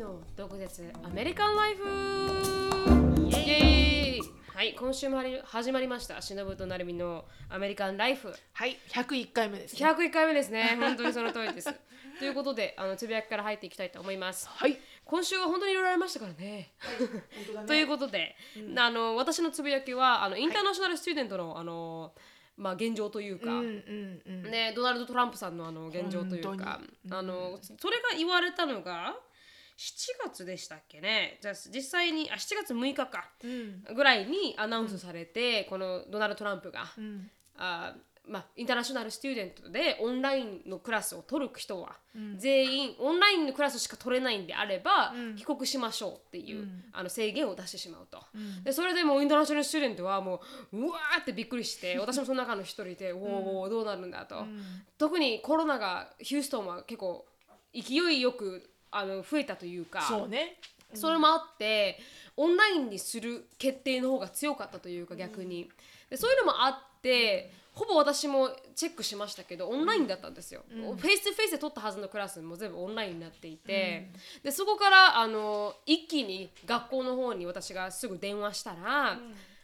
[0.00, 1.84] の毒舌アメリカンライフ。
[3.28, 4.74] イエーイはい。
[4.74, 6.22] 今週も始まりました。
[6.22, 8.32] しのぶとなるみのアメリカンライフ。
[8.54, 9.86] はい、101回目です、ね。
[9.86, 10.74] 101回目ですね。
[10.80, 11.68] 本当にその通りです。
[12.18, 14.48] ということであのつぶやきから入っていきたいと思います。
[14.48, 14.78] はい。
[15.04, 16.46] 今週は本当にいろいろありましたからね。
[16.46, 16.72] ね。
[17.68, 18.36] ということで、
[18.78, 22.14] あの私のつぶやきはあのインターナショナルスチューデントの、あの
[22.56, 24.50] まあ現状というか、うんうんうん。
[24.50, 26.80] ね、ドナルド・トランプさんのあの現状というか
[27.10, 29.14] あのそれが言われたのが
[29.80, 31.38] 7月でしたっけね？
[31.40, 33.30] じゃあ実際にあ7月6日か。
[33.42, 33.82] うん。
[33.94, 37.30] ぐらいにアナウンスされて、このドナルド・トランプが、うん。
[37.56, 37.94] あ
[38.28, 41.96] まあ、インターナショナルスチューデントでオンラインのクラスを取る人は、
[42.36, 48.22] 全員オンラインのクラスしか取れないんであれば、帰国しましょうっていう、あの制限を出してしまうと、
[48.62, 50.42] でそれでもうインターナショナルスチューデントはも
[50.72, 54.44] ううわーってびっくりして私もその中の一人で、おーおーどうなるんだと、
[54.98, 57.26] 特にコロナがヒューストンは結構
[57.72, 60.58] 勢いよくあの増えたというかそうね。
[60.94, 62.00] それもあって
[62.36, 65.70] オンラインにする決定の方が強かったというか逆に、
[66.08, 74.10] でそういうのもあってほぼ私もチェックしましたけどオンラインだったんですよ、フェイス2フェイスで取ったはずのクラスも全部オンラインになっていて、
[74.42, 79.18] でそこからあの一気に学校の方に私がすぐ電話したら、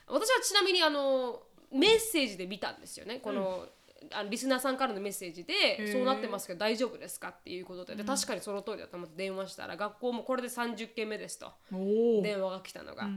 [0.06, 1.41] 私はちなみにあの
[1.72, 3.16] メッセージで見たんですよね。
[3.16, 3.66] この、
[4.12, 7.97] あのリスナーさんからのメッセージでーそうなってますけど大丈夫ですかっていうことで。
[7.97, 11.53] で確かにその通りだと思って電話したら学校もこれで30件目ですと。
[12.23, 13.09] 電話が来たのが、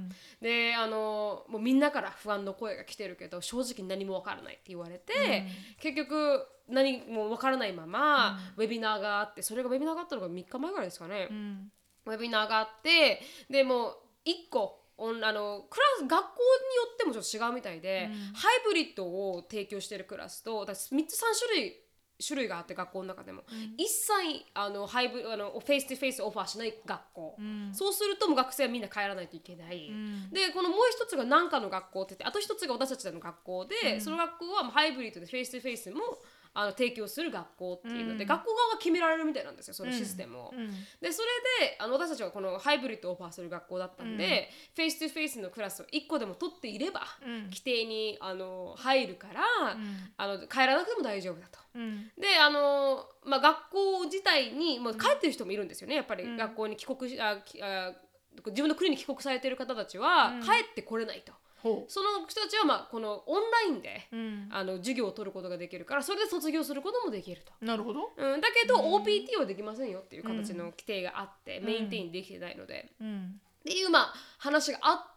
[0.42, 5.48] であのもうみんなから不安の声が来てるけど正直何もわからないって言われて、
[5.80, 11.72] 結局何もわからないまま、ウェビナーがあってそれがウェビナーがあったのが3日前ぐらいですかね、うん。
[12.06, 20.96] ウェビナーがあってでもう1個オンあのクラス学校によってもちょっと違うみたいで、ハイブリッドを提供してるクラスとだ3つ3
[21.48, 21.76] 種類
[22.26, 23.44] 種類があって学校の中でも、
[23.78, 24.12] 一切
[24.54, 27.38] あのハイブあの face to face オファーしない学校、
[27.72, 29.90] そうするともう学生はみんな帰らないといけない、
[30.32, 36.02] でこのもう一つが何かの学校って言ってあと一つが私たちの学校で、その学校はもうハイブリッドで face to face も
[36.60, 40.54] あの提供する学校っていうので、学校側が決められるみたいなんですよそのシステムを。
[41.02, 47.02] でそれであの私たちはこのハイブリッドをオファーする学校だったんで、フェイス2フェイスのクラスを1個でも取っていれば、
[47.46, 49.42] 規定にあの入るから、
[50.18, 51.60] あの帰らなくても大丈夫だと。
[51.76, 52.12] うん。
[52.18, 57.94] であの、まあ、学校自体にもう帰ってる人もいるんですよねやっぱり学校に帰国しあきあ
[58.48, 61.34] 自分の国に帰国されてる方たちは帰ってこれないと。
[61.62, 64.16] ほその人たちは、まあ、このオンラインで、う。
[64.16, 64.48] うん。
[64.52, 67.66] あの授業を取ることができるからそれで卒業することもできると。
[67.66, 68.12] なるほど。
[68.16, 73.42] うん、だけど、OPT はできませんよっていう形の規定があって、メインテインできてないので、うん。
[73.60, 75.10] っていうまあ話があった。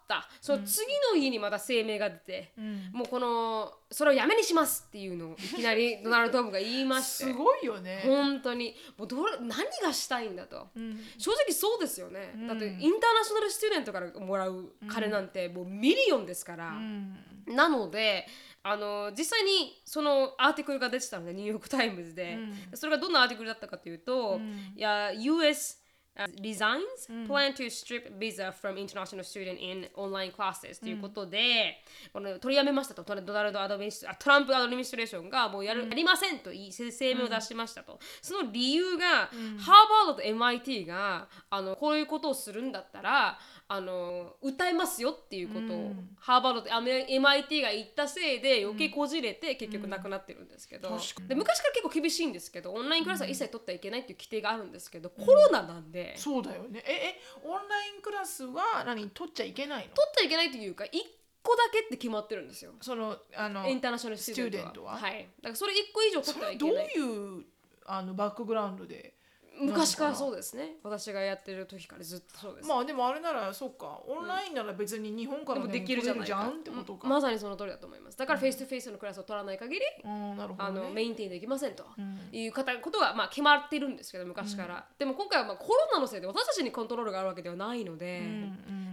[0.43, 2.91] その次の日にまた声明が出て、うん。
[2.93, 7.25] もうこのそれをやめにしますっていうのをいきなりドナルド・トランプが言いまして。
[7.25, 8.03] すごいよね。
[8.05, 8.75] 本当に。
[8.99, 11.01] もうどれ何がしたいんだと、うん。
[11.17, 17.17] 正直そうですよね、だって international student からもらう金なんてもう million ですから、うん。
[17.47, 18.27] なので
[18.63, 22.37] あの実際にその article が出てたのでニューヨーク・タイムズで、
[22.75, 24.41] それがどんな article だったかというと、
[24.77, 25.82] いや US
[26.19, 30.79] uh, resigns plan to strip visa from international student in online classes.
[30.81, 33.05] ということで、この取りやめましたと。
[33.05, 39.37] トラルドアドミニスあトランプアドミニストレーションがもうやる、やりませんと声明を出しましたと、その理由が、ハー
[40.07, 43.39] バードと MIT があのこういうことをするんだったら
[43.75, 51.29] あの訴えますよっていうことを、ハーバードとあ MIT が言ったせいで余計こじれて結局なくなってるんですけど、確かに。
[51.29, 56.83] で昔から結構厳しいんですけどオンラインクラスは一切取ってはいけないっていう規定があるんですけど、コロナなんで、そうだよね。
[56.87, 59.09] え、え、オンラインクラスは何？
[59.09, 59.95] 取っちゃいけないの？
[59.95, 60.89] 取ってはいけないというか1
[61.43, 62.73] 個だけって決まってるんですよ。
[62.83, 64.93] その、あの、インターナショナルスチューデントは。
[64.93, 64.99] は？
[64.99, 66.87] はい、だからそれ1個以上取ってはそれはいどうけない。
[66.87, 67.45] いう
[67.87, 69.15] あのバックグラウンドで
[69.61, 70.77] 昔からそうですね。
[70.83, 74.01] 私がやってる時からずっとそうです、まあでもあれならそうか。
[74.07, 76.23] オンラインなら別に日本からでもできるじゃんっ
[76.63, 78.17] てことか、まさにその通りだと思います。
[78.17, 81.85] だからフェイス2フェイスのクラスを取らない限り、うんなるほあのメインテインできませんと。
[82.33, 88.23] いう方ことがまあ決まっているんですけど昔から、でも今回はまあコロナのせいで私たちにコントロールがあるわけではないので、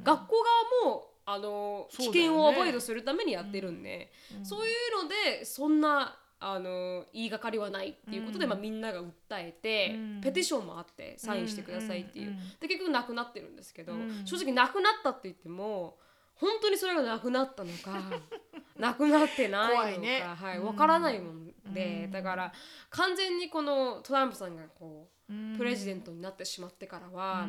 [0.04, 0.36] 学校
[0.84, 4.12] 側もあの、危険をアボイドするためにやってるんで、
[4.44, 13.94] そういうのでそんなあの言いがかりはないっていうことで、まあ、みんなが訴えて、ペティションもあってサインしてくださいっていう、で結局なくなってるんですけど、
[14.26, 15.98] 正直なくなったって言っても
[16.40, 18.02] 本当にそれがなくなったのか
[18.78, 20.22] なくなってないのか、怖いね。
[20.22, 22.54] はい、分からないもんで、だから
[22.90, 27.46] 完全にこのトランプさんがこう、プレジデントになってしまってからは、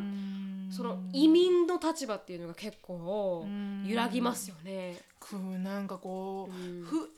[0.70, 3.46] その移民の立場っていうのが結構
[3.87, 5.00] 揺らぎますよね。
[5.20, 7.10] くなんかこう、ふ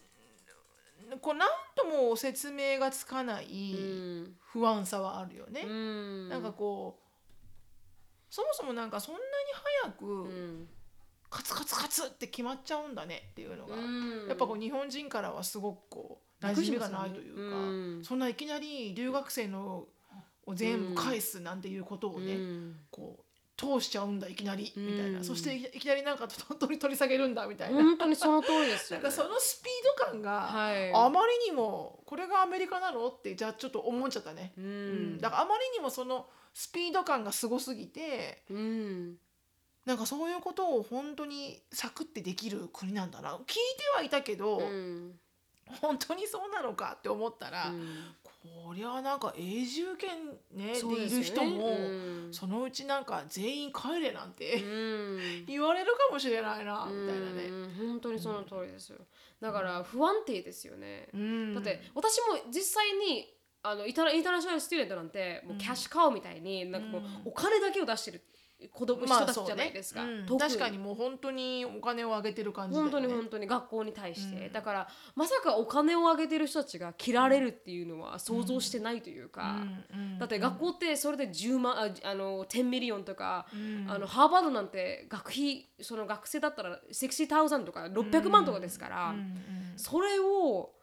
[1.20, 3.80] こうなんとも説明がつかないう
[4.28, 6.28] ん不安さはあるよね、うん。
[6.28, 7.02] なんかこう
[8.30, 9.24] そもそもなんかそんなに
[9.84, 10.68] 早く、うん
[11.30, 14.28] カツカツカツって決まっちゃうんだねっていうのが、うん。
[14.28, 17.60] やっぱこう日本人からはすごくこう馴染みがないというか、う
[18.00, 19.86] んそんないきなり留学生の
[20.44, 22.76] を全部返すなんていうことをね、うん。
[22.90, 23.24] こう
[23.56, 29.02] 通しちゃうんだいきなりみたいな、うんそしていきなりなんかと取り取り下げるんだみたいな、本当にその通りですよ、ね。
[29.02, 30.92] なんかそのスピード感が、はい。
[30.92, 35.18] あまりにもこれがアメリカなのってじゃあちょっと思っちゃったね、ううんん。
[35.20, 39.16] だからあまりにもそのスピード感がすごすぎてうん。
[39.84, 43.52] なんかそういうことを本当にサクってできる国なんだな聞いて
[43.96, 45.12] はいたけど、うん。
[45.80, 50.10] 本当にそうなのかって思ったら、うんこりゃなんか永住権
[50.52, 51.70] ねでいる人も、う
[52.28, 52.28] ん。
[52.32, 55.20] そのうちなんか全員帰れなんて、うん。
[55.46, 57.44] 言われるかもしれないなみたいなね。
[57.44, 58.98] うん本当にその通りですよ。
[59.40, 61.08] だから不安定ですよね。
[61.14, 61.54] うん。
[61.54, 67.22] だって私も実際にあのインタインターナショナルスチューデントなんてもうキャッシュカウみたいになんかこう、うん。
[67.26, 68.22] お金だけを出してる
[68.72, 70.00] 子供、まあ人たちじゃないですか。
[70.00, 70.18] そうね。
[70.20, 70.26] うん。
[70.26, 72.82] 特確かにもう本当にお金をあげてる感じね。
[72.82, 74.52] 本当に本当に学校に対して、うん。
[74.52, 79.58] だからまさかお金をあげてる人たちが切られるっていうのは想像してないというか、
[79.92, 80.00] うん。
[80.00, 80.18] うん。
[80.18, 83.86] だって学校ってそれで10万ああの10 million とか、うん。
[83.88, 89.14] あのハーバードなんて学費その学生だったら60,000とか600万とかですから、
[89.76, 90.81] それをき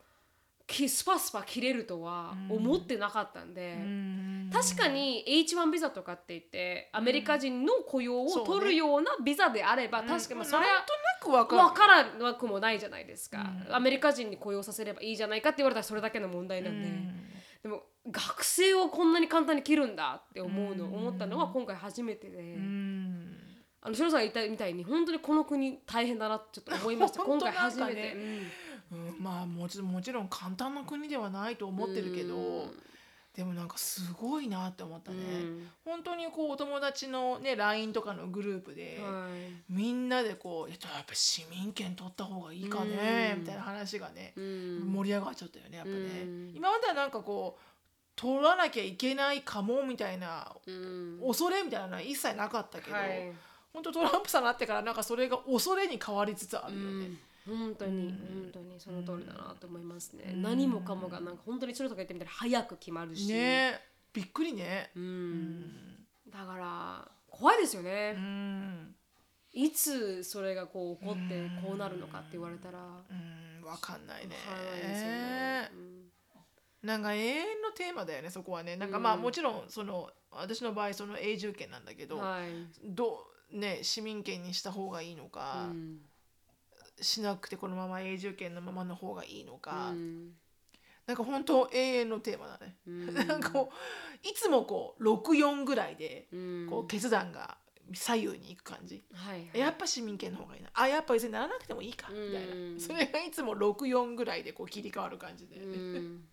[0.87, 10.85] スパスパ切れるとは思ってなかったんで、うん確かに H1 ビザとかって言ってアメリカ人の雇用を取るようなビザであれば、確かにまあそれは。
[11.21, 17.19] 分からなくもないじゃないですか、アメリカ人に雇用させればいいじゃないかって言われたらそれだけの問題なんで、うん。
[17.61, 23.37] でも学生をこんなに簡単に切るんだって思うの、思ったのは今回初めてで、うん。
[23.81, 27.23] あのシロさんが言ったみたいに本当にこの国大変だなってちょっと思いました。
[27.23, 28.15] 今回初めて、
[28.91, 32.67] うんまあもちもちろん簡単な国ではないと思ってるけど、
[33.35, 35.19] でもなんかすごいなって思ったうん。
[35.19, 35.67] ね。
[35.85, 39.71] 本当にこうお友達のね LINE とかのグループで、はい。
[39.71, 43.41] みんなでこうやっぱ市民権取った方がいいかね、うん。
[43.41, 44.79] みたいな話がね、うん。
[44.91, 46.53] 盛り上がっちゃったよねやっぱね、うん。
[46.55, 47.63] 今まではなんかこう
[48.15, 51.19] 取らなきゃいけないかもみたいなうん。
[51.25, 53.31] 恐れみたいなのは一切なかったけど、はい。
[53.71, 57.09] 本当トランプさんになってからなんかそれが恐れに変わりつつあるよね。
[57.49, 63.79] 本当に、本当にその通りだなと思いますね、何もかもがなんか本当にそれとか言ってみたら早く決まるし、ね。
[64.13, 64.91] びっくりね。
[64.95, 65.59] う、うん。
[65.59, 68.95] んだから怖いですよね、うん。
[69.53, 73.65] いつそれがこう起こってこうなるのかって言われたら、うん。
[73.65, 74.35] わかんないね。
[74.47, 75.71] わからないですよね、
[76.81, 78.77] なんか永遠のテーマだよねそこはね。
[78.77, 82.49] なんかまあもちろんその私の場合その永住権なんだけど、うんはい、
[82.83, 85.97] どうね市民権にした方がいいのか、うん
[87.01, 90.31] しなくてこのまま永住権のままの方がいいのか、うん。
[91.05, 92.77] なんか本当永遠のテーマだね。
[92.87, 93.13] うん。
[93.13, 96.67] なんかこういつもこう64ぐらいでうん。
[96.69, 97.57] こう決断が
[97.93, 99.03] 左右に行く感じ。
[99.13, 99.59] はいはい。
[99.59, 100.69] やっぱ市民権の方がいいな。
[100.73, 102.79] あやっぱ別にならなくてもいいかみたいな、うん。
[102.79, 106.23] それがいつも64ぐらいでこう切り替わる感じで、うん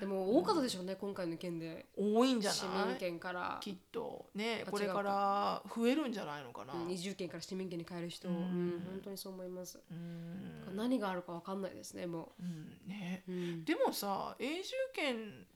[0.00, 1.86] でも多かったでしょうね今回の件で。
[1.96, 3.58] 多いんじゃ市民ない権から。
[3.60, 4.30] きっと。
[4.34, 8.42] ねこれから増えるんじゃないのかな、うん移住権から市民権に変える人、うんうん。
[8.90, 10.76] 本当にそう思います、うん。
[10.76, 12.42] 何があるかわかんないですねもう。
[12.42, 13.24] んね。
[13.28, 13.64] う、うん。
[13.64, 15.46] でもさ永住権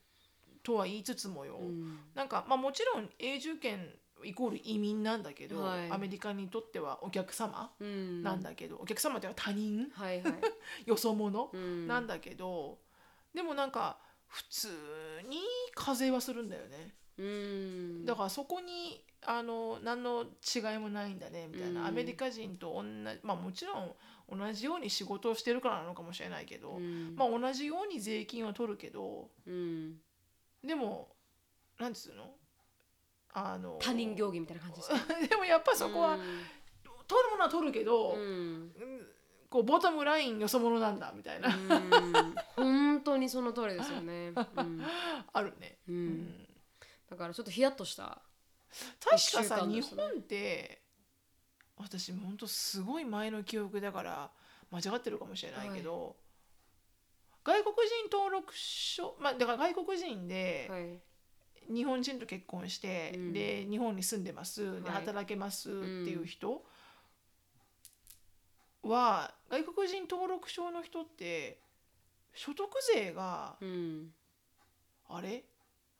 [0.63, 1.99] とは言いつつもよ、うん。
[2.13, 3.89] なんかまあもちろん永住権
[4.23, 5.91] イコール移民なんだけど、はい。
[5.91, 8.23] アメリカにとってはお客様うん。
[8.23, 9.87] なんだけど、お客様っていうのは他人？
[9.91, 10.33] はいはい、
[10.89, 11.87] よそ者、うん。
[11.87, 12.79] なんだけど
[13.35, 14.67] でもなんか普通
[15.29, 15.37] に
[15.75, 16.95] 課税はするんだよね。
[17.17, 18.05] うん。
[18.05, 21.87] だからそこにあの何の違いもないんだねみたいな、うん。
[21.87, 23.95] アメリカ人と同じまあもちろん
[24.29, 27.15] 同じように仕事をしてるからなのかもしれないけど、うん。
[27.15, 29.97] まあ同じように税金を取るけどうん。
[30.63, 31.09] でも
[31.79, 32.33] なんつうの？
[33.37, 35.13] あの他人行儀みたいな感じですか？
[35.27, 36.23] でもやっぱそこは、取
[37.23, 38.71] るものは取るけど、うんうん
[39.55, 42.35] こうボトムラインよそ者なんだみたいな、うん。
[42.57, 44.85] 本当にその通りですよね、う ん
[45.31, 45.77] あるね。
[45.87, 46.07] ううん。
[46.23, 46.47] ん
[47.09, 48.21] だからちょっとヒヤッとした。
[48.99, 49.81] 確かさね。
[49.81, 50.81] 本って
[51.77, 54.31] 私ほんとすごい前の記憶だから
[54.71, 56.17] 間違ってるかもしれないけど、
[57.45, 61.01] 外国人登録書まあだから外国人ではい。
[61.73, 63.31] 日本人と結婚して、うん。
[63.31, 64.99] で日本に住んでますではい。
[65.05, 66.65] 働けますっていう人
[68.87, 71.59] は、外国人登録証の人って
[72.33, 74.13] 所得税がうん。
[75.09, 75.43] あれ？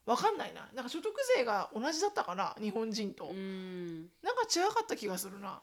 [0.05, 0.67] わかんないな。
[0.73, 2.55] なんか所得税が同じだったかな？
[2.61, 4.01] 日本人と、うん。
[4.21, 5.61] なんか違かった気がするな。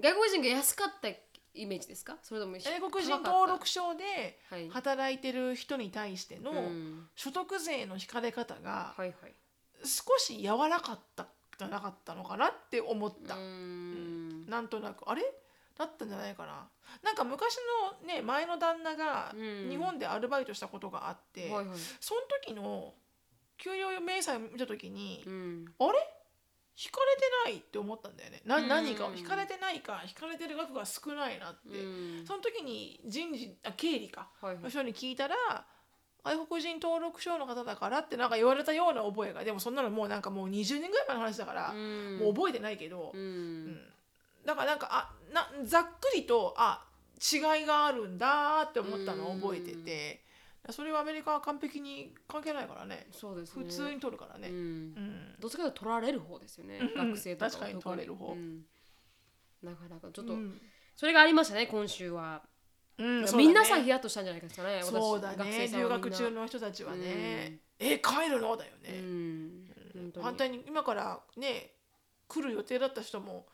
[0.00, 2.16] 外国人が安かったイメージですか？
[2.22, 4.68] それとも外国人登録証ではい。
[4.70, 7.08] 働いてる人に対してのうん。
[7.14, 8.94] 所得税の引かれ方が
[9.84, 11.26] 少し柔らかった
[11.58, 14.46] じゃなかったのかなって思った、うん。
[14.46, 15.08] なんとなく。
[15.08, 15.22] あれ？
[15.78, 16.68] だったんじゃないかな。
[17.04, 17.56] なんか昔
[18.02, 19.70] のね前の旦那がうん。
[19.70, 21.78] 日本でアルバイトしたことがあって、はいはい。
[22.00, 22.94] その時の
[23.56, 25.64] 給与明細を見た時に、うん。
[25.78, 25.98] あれ？
[26.80, 28.40] 引かれてないって思ったんだよね。
[28.44, 28.68] なうん。
[28.68, 32.26] 何かを引かれてないか引かれてる額が少ないなって、うん。
[32.26, 34.62] その時に人事あ経理かはいはい。
[34.64, 35.34] の人に聞いたら
[36.24, 42.18] 外国人登録証の方だからってなんか言われたような覚えがでもそんなのもうなんかもう20年ぐらい前の話だから、うん。
[42.18, 43.80] もう覚えてないけど、ううんん
[44.48, 46.82] だからなんかあなざっくりとあ
[47.20, 50.24] 違いがあるんだって思ったのを覚えてて、
[50.70, 53.08] それはアメリカは完璧に関係ないからね。
[53.12, 53.64] そうですね。
[53.64, 54.48] 普通に取るからね。
[54.48, 54.56] うん。
[54.56, 55.36] うん。
[55.38, 57.10] どっちかというと取られる方ですよねうん。
[57.10, 57.50] 学生とかは。
[57.50, 58.32] 確かに特取られる方。
[58.32, 58.64] うん。
[59.62, 60.58] なかなかちょっとうん。
[60.96, 62.40] それがありましたね今週は。
[62.96, 68.56] うんみんなさヒヤッとしたんじゃないですかね私そうだ学生ね留学中の人たちはね、え帰るの？
[68.56, 69.68] だようね、ん。
[69.94, 70.24] 本当に。
[70.24, 71.74] 反対に今からね
[72.26, 73.46] 来る予定だった人も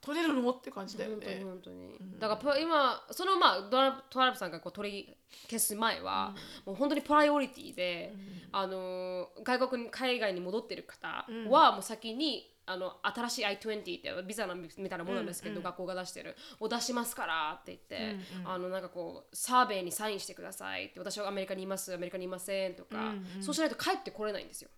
[0.00, 0.50] 取れるの？
[0.50, 1.44] って感じだよ本当にね。
[1.44, 1.76] 本当に、
[2.16, 2.18] ん。
[2.18, 5.16] だからプ今そのまあドラトランプさんがこう取り
[5.48, 8.14] 消す前は、もう本当にプライオリティで、
[8.52, 16.36] あのー外国に海外に戻ってる方はもう先にあの新しい I20 ってビザのみたいなものなんですけど、学校が出してる。
[16.60, 24.70] を出しますからって言って、あのなんかこうサーベイにサインしてくださいって私はアメリカにいますアメリカにいませんとか、そうしないと帰ってこれないんですよ。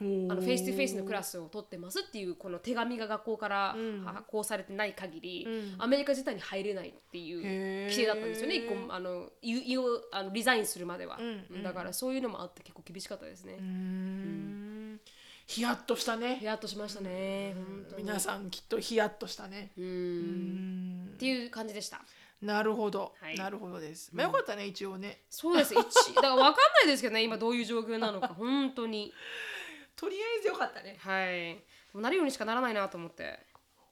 [0.00, 5.46] あのフェイス2フェイスのクラスを取ってますっていうこの手紙が学校から発行されてない限り、
[5.78, 8.56] アメリカ自体に入れないっていう規定だったんですよね。
[8.56, 9.82] 一個あの言う言う
[10.12, 11.62] あのリザインするまでは、うんうん。
[11.62, 13.58] だからそういうのもあって結構厳しかったですね。
[15.46, 16.36] ヒヤッとしたね。
[16.36, 17.54] ヒヤッとしましたね、
[17.96, 19.72] 皆さんきっとヒヤッとしたね。
[19.78, 19.84] うん。
[19.84, 21.10] うん。
[21.14, 22.02] っていう感じでした。
[22.42, 23.36] なるほど、はい。
[23.36, 24.10] なるほどです。
[24.12, 25.22] まあよかったね一応ね。
[25.30, 25.74] そうです。
[25.74, 28.28] 一だから分かんないですけどね今どういう状況なのか。
[28.28, 29.12] 本当に
[29.96, 30.96] とりあえずよかったね。
[30.98, 31.64] はい。
[31.94, 33.38] なるようにしかならないなと思って。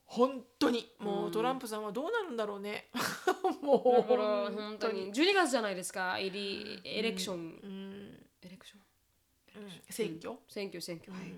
[0.05, 0.93] 本当に。
[0.99, 2.89] もうトランプさんはどうなるんだろうね。
[3.61, 5.13] もうだから本当に。
[5.13, 6.17] 12月じゃないですか。
[6.19, 8.27] エリエレクション、うん。
[8.41, 8.81] エレクション？
[9.89, 11.33] 選挙、選挙選挙、はい。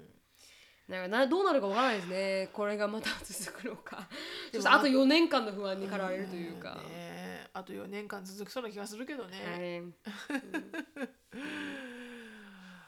[0.87, 2.49] なんかなどうなるかわからないですね。
[2.53, 4.07] これがまた続くのか。
[4.51, 9.93] そしてあと4年間の不安に駆られるというか、ねえあと4年間続きそうな気がするけどね。
[10.29, 10.39] はい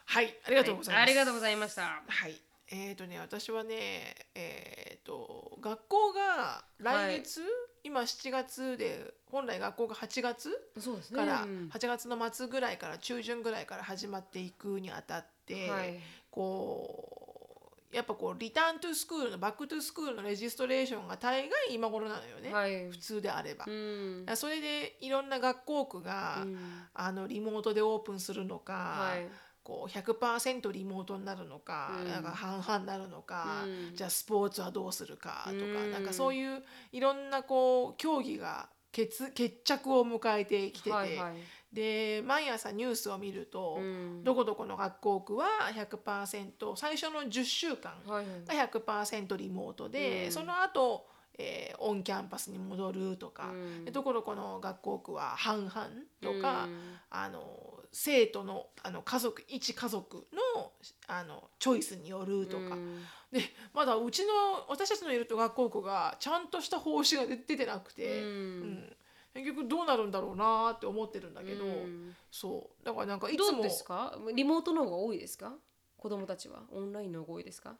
[0.08, 1.82] はい、ありがとうございます、ありがとうございました。
[2.06, 2.34] はい。
[2.70, 7.42] えーとね私はねえー、と学校が来月、
[7.84, 10.50] 今7月で本来学校が8月
[11.14, 11.70] から、うん。
[11.70, 15.98] 8月の末ぐらいから中旬ぐらいから始まっていくにあたって、はい。
[16.30, 22.90] こうやっぱこうリターントゥスクールのバックトゥスクールのレジストレーションが大概今頃なのよね、はい。
[22.90, 23.66] 普通であれば。
[23.68, 24.26] うん。
[24.36, 26.58] それでいろんな学校区が、うん。
[26.94, 32.08] あのリモートでオープンするのか、はいこう100%リモートになるのか,、うん。
[32.08, 33.94] なんか半々になるのか、うん。
[33.94, 35.92] じゃあスポーツはどうするかとか、うん。
[35.92, 41.34] なんかそういういろんなこう競技が決決着を迎えてきてて、はいはい。
[41.70, 44.24] で毎朝ニュースを見ると、うん。
[44.24, 50.32] どこどこの学校区は100%最初の10週間が100%リモートで、うん。
[50.32, 51.06] その後、
[51.38, 53.84] えーオンキャンパスに戻るとか、うん。
[53.84, 55.88] でどこどこの学校区は半々
[56.22, 56.94] とか、うん。
[57.10, 57.67] あの
[58.00, 60.70] 生徒のあの家族一家族の
[61.08, 63.00] あのチョイスによるとか、うん。
[63.32, 63.40] で
[63.74, 64.32] まだうちの
[64.68, 68.28] 私たちのいると学校区がちゃんとした方針が出出てなくて、うん。
[68.28, 68.96] うん。
[69.34, 72.14] 結局どうなるんだろうなって思ってるんだけど、うん。
[72.30, 72.84] そう。
[72.84, 73.62] だからなんかいつも。
[73.62, 74.16] ですか？
[74.32, 75.54] リモートの方が多いですか？
[75.96, 76.62] 子供たちは？
[76.70, 77.74] オンラインの方が多いですか？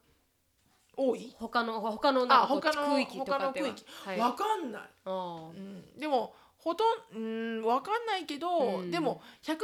[0.97, 1.33] 多い？
[1.39, 3.53] 他の他のなんか他の区域とかでは。
[3.53, 3.87] 他の区域。
[4.05, 5.51] はい、わかんない、あ。
[5.55, 6.85] うん、でもほと
[7.15, 8.91] んうんわかんないけど、うん。
[8.91, 9.57] でも100%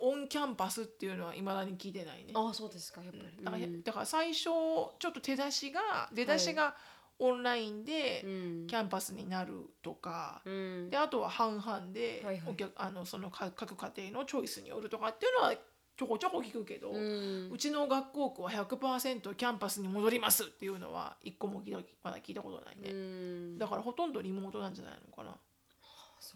[0.00, 2.32] on campus っていうのはいまだに聞いてないね。
[2.34, 3.82] あそうですかやっぱり、だから,、うん。
[3.82, 6.74] だから最初ちょっと手出しが出だしが
[7.18, 8.66] オンラインでうん。
[8.66, 10.90] キャンパスになるとか、うん。
[10.90, 12.52] であとは半々で、はいはい。
[12.52, 15.54] お客あのその各各家庭のチョイスによるとかっていうのは
[15.98, 23.58] ちょこちょこ聞くけど、ううんちの学校区は100%キャンパスに戻りますっていうのは一個も聞いたまだ聞いたことないね、うん。
[23.58, 25.36] だからほとんどリモートなんじゃないのかな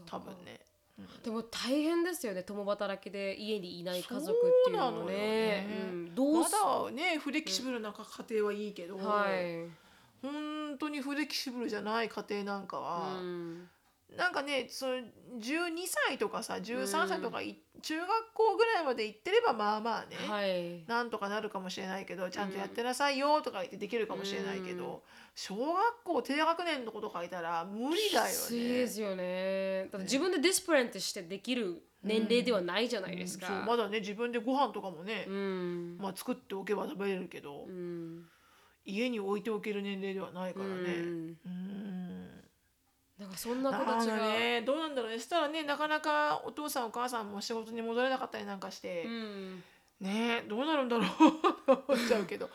[0.07, 0.61] 多分ね。
[1.25, 5.67] でも大変ですよね共働きで家にいない家族っていうのはねね。
[5.91, 9.67] うん、どうますだねフレキシブルな家庭はいいけど、はい、
[10.21, 13.69] 本当にフレキシブルじゃない家庭なんかは、うん
[14.17, 14.93] なんかねその
[15.41, 20.85] 12歳とかさ13歳とかい、中学校ぐらいまで行ってればまあまあね、はい。
[20.87, 25.01] なんとかなるかもしれないけどちゃんとやってなさいよとか言ってできるかもしれないけど、うん。
[25.35, 28.87] 小学校低学年のこと書いたら無理だよきついでね。
[28.87, 29.89] すよね。
[29.91, 38.25] だ自分でディスプレントしてできる年齢ではないじゃないですか、そうまだね自分でご飯とかもね、うんまあ、作っておけば食べれるけど、うん
[38.85, 40.73] 家に置いておける年齢ではないからね。
[40.73, 42.42] うんうん
[43.23, 45.19] なんかそんな子だたちが、ねどうなんだろうね。
[45.19, 49.63] そしたらねなかなかお父さんお母さんも仕事に戻れなかったりなんかして、うん。
[50.01, 51.09] ねどうなるんだろう
[51.67, 52.51] と思っちゃうけど、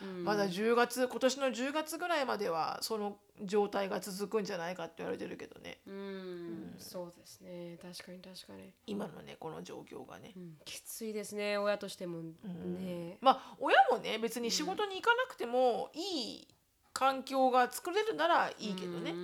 [0.00, 0.24] うん。
[0.24, 5.78] まだ10月今年の10月ぐらいまではその状態が続くんじゃないかって言われてるけどね。
[5.88, 7.76] うん、そうですね。
[7.82, 10.34] 確かに確かに、今のねこの状況がね。
[10.36, 10.38] う。
[10.38, 12.18] ん、きついですね親としても。
[12.18, 12.78] うん。
[12.78, 16.48] ね、まあ親もね別に仕事に行かなくてもいい
[16.92, 19.14] 環境が作れるならいいけどね。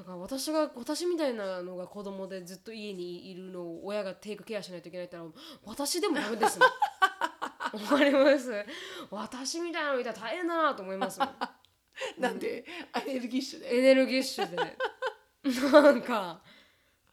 [0.00, 5.24] うんだから私が私みたいなのが子供でずっと家にいるのを親がテイクケアしないといけないったら
[5.64, 6.68] 私でもダメですもん。
[7.84, 8.50] わかります？
[9.10, 11.36] 私みたいなのいたら大変だなと思いますもん。
[12.18, 12.64] なんで？
[13.06, 13.78] エネルギッシュで？
[13.78, 14.56] エネルギッシュで。
[15.70, 16.40] なんか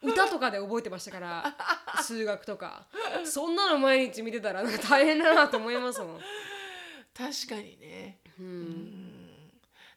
[0.02, 1.56] 歌とかで覚えてましたから
[2.02, 2.86] 数学とか。
[3.24, 6.20] そんなの毎日見てたらなんか大変だなと思いますもん、
[7.14, 8.20] 確かにね。
[8.38, 9.07] う、うんん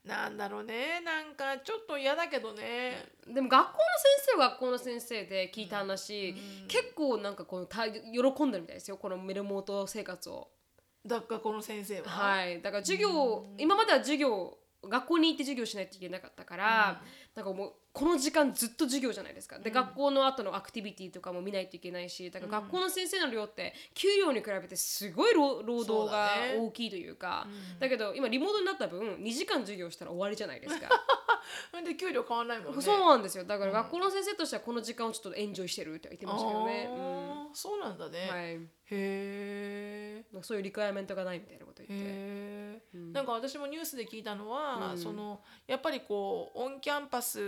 [0.06, 1.00] なんだろうね。
[1.06, 3.06] なんかちょっと嫌だけどね。
[3.28, 6.34] でも学校の先生は学校の先生で聞いた話、
[6.68, 7.92] 結構なんかこのた喜
[8.46, 10.50] んでるみたいですよこのメルモート生活を。
[11.06, 12.10] だ学校の先生は。
[12.10, 12.62] はい。
[12.62, 14.58] だから授業、今までは授業
[14.90, 17.02] 学校に行って授業しないといけなかったから、
[17.36, 19.60] なんかもうこの時間ずっと授業じゃないですか。
[19.60, 27.48] で、学校の後のアクティビティとかも見ないといけないしだから学校の先生の量って給料に比べてすごい労労働が大きいというか
[27.80, 30.90] だけど今リモートになった分2時間授業したら終わりじゃないですか。
[31.86, 32.82] で給料変わんないもんね。
[32.82, 33.44] そうなんですよ。
[33.44, 36.90] だから学校の先生としてはこの時間をちょっとエンジョイしてるって言ってましたけどね、
[37.54, 38.28] そうなんだね。
[38.30, 38.54] うん、はい。
[38.54, 38.60] へ
[38.92, 40.26] え。
[40.42, 42.06] そういうリクエアメントがないみたいなこと言って。
[42.94, 44.98] なんか私もニュースで聞いたのは、うん。
[44.98, 47.40] そのやっぱりこうオンキャンパス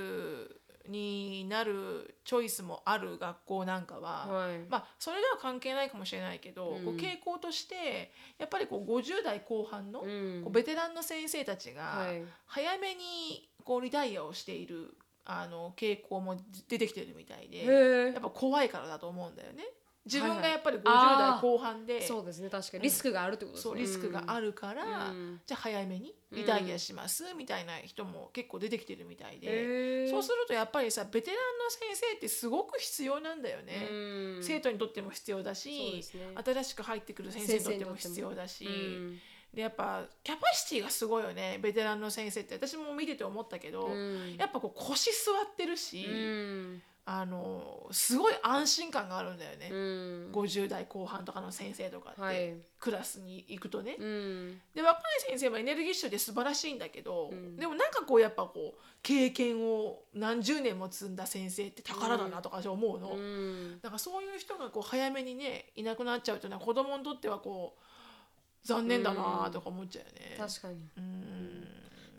[0.88, 4.60] になるチョイスもある学校なんかは、はい。
[4.70, 6.86] まあそれでは関係ないかもしれないけど、うん。
[6.86, 10.42] こう傾向としてやっぱりこう50代後半の、うん。
[10.44, 12.24] こうベテランの先生たちがはい。
[12.46, 19.64] 早めにこうリタイアをしているあの傾向も出てきてるみたいでへやっぱ怖いからだと思うんだよね。
[20.06, 22.84] 自分がやっぱり50あー代後半で、そうですね確かに。
[22.84, 23.72] リスクがあるってことですね。
[23.72, 25.42] そうリスクがあるるから、うん。
[25.46, 33.94] じゃあ早めにリタイアしますみたいな人も結構出てきてるみたいで、そうするとやっぱりさベテランの先生ってすごく必要なんだよね、う
[34.40, 34.44] ん。
[34.44, 36.04] 生徒にとっても必要だし
[36.44, 39.20] 新しく入ってくる先生にとっても必要だし、うん。
[39.54, 42.56] でやっぱキャパシティがすごいよねベテランの先生って。
[42.56, 44.36] 私も見てて思ったけど、うん。
[44.38, 50.32] やっぱこう腰座ってるし、うんあのすごい安心感があるんだよね、うん。
[50.32, 52.54] 50代後半とかの先生とかって、はい。
[52.80, 53.98] クラスに行くとね。
[54.00, 54.62] うん。
[54.74, 57.58] で若い先生もエネルギッシュで素晴らしいんだけど、うん。
[57.58, 63.80] でもなんかこうやっぱこう経験を何十年も積んだ先生って宝だなとか思うの、うん。
[63.82, 70.38] だからそういう人がこう早めにねいなくなっちゃうというのは子供にとってはこう残念だなとか思っちゃうよね。
[70.38, 70.76] 確かに。
[70.96, 71.62] うん。
[71.62, 71.68] で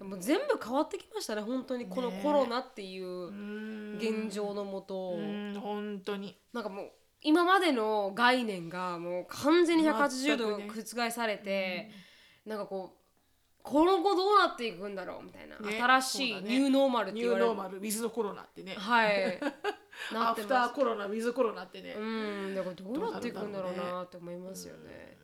[0.02, 3.96] も全部変わってきましたね本当にこのねコロナっていううん。
[3.96, 5.14] 現状のもと。
[5.16, 6.36] うん本当に。
[6.52, 6.90] なんかもう
[7.22, 11.90] 今までの概念がもう完全に180度覆されて、
[12.44, 13.04] なんかこう
[13.62, 17.50] この後どうなっていくんだろうみたいな、ね新しいニューノーマルってニ言われる。
[17.50, 19.40] ューノーマルウィズのコロナってね、はい。
[20.12, 22.02] なアってフターコロナウィズコロナってね、う
[22.50, 22.54] ん。
[22.54, 25.16] だからどうなっていくんだろうなって思いますよね。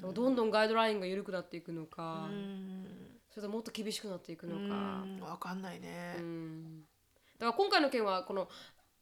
[0.00, 2.84] どんどんガイドラインが緩くなっていくのか、うん。
[2.84, 3.07] そ
[3.38, 6.16] れともっと厳しくなっていくのうか、んわかんないね。
[6.18, 6.80] うん。
[7.38, 8.48] だから今回の件はこの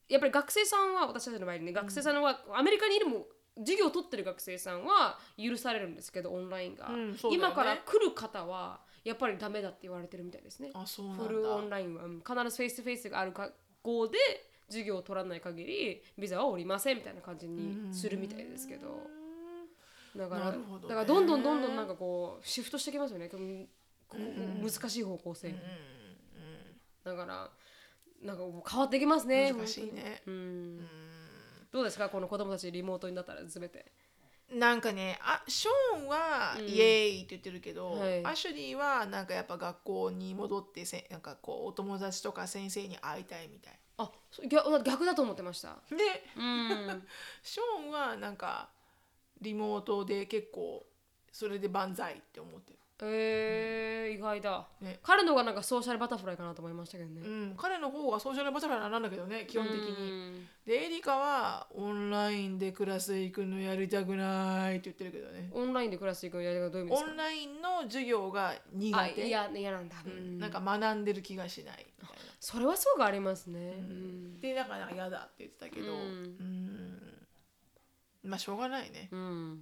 [0.09, 3.27] やっぱり学生さんは私たちの場合にね学生さんはアメリカにいるも
[3.59, 7.19] 授業を取ってる学生さんは許されるんですけどオンラインが、うんね。
[7.33, 10.71] 今から来る方はやっぱりダメだって言われてるみたいですね。
[10.75, 11.25] あそうなんだ。
[11.25, 12.05] フルオンラインは。
[12.05, 14.19] うん必ずフェイスフェイスがある学校で
[14.69, 19.17] 授業を取らない限りビザは下りませんみたいな感じにするみたいですけど。
[20.17, 23.29] だからだからどんどんどんどんなんかこうシフトしてきますよね
[24.15, 25.55] 難しい方向性、
[27.05, 27.51] だから
[28.23, 30.23] なんか変わってきますね難しいね。
[30.27, 30.79] うん。
[31.73, 33.93] どうですかこの子供たちリモートになったら全て。
[34.55, 36.67] なんかねあショーンはうん。
[36.67, 38.25] イエーイって言ってるけど、はい。
[38.25, 43.79] アシュリーはなんかやっぱ学校に戻ってせなんかこうお友達とか先生に会いたいみたい。
[43.99, 44.11] あ
[44.49, 45.77] 逆逆だと思ってました。
[45.91, 45.97] で
[46.37, 47.07] うん。
[47.43, 48.71] ショーンはなんか
[49.41, 50.87] リモートで結構
[51.33, 52.79] それで万歳って思ってる。
[53.03, 54.99] えー、意外だ、ね。
[55.03, 59.89] 彼のがなんかソーシャルバタフライかなと思いましたけどね、うん、彼の方がソーシャルバタフライなんだけどね基本的に。
[59.91, 59.93] う
[60.33, 65.49] んでエリカはオンラインでクラス行くのやりたくないって言ってるけどね。
[65.53, 69.29] オンラインでクラス行くのやり方どういう意味オンラインの授業が苦あ手。
[69.29, 70.39] いや嫌なんだ、ううん。
[70.39, 72.23] んなんか学んでる気がしないみたいな。
[72.41, 74.41] それはそうがありますね、うん。
[74.41, 76.99] でだから嫌だって言ってたけど、ううんん。
[78.25, 79.09] まあしょうがないね。
[79.13, 79.61] うん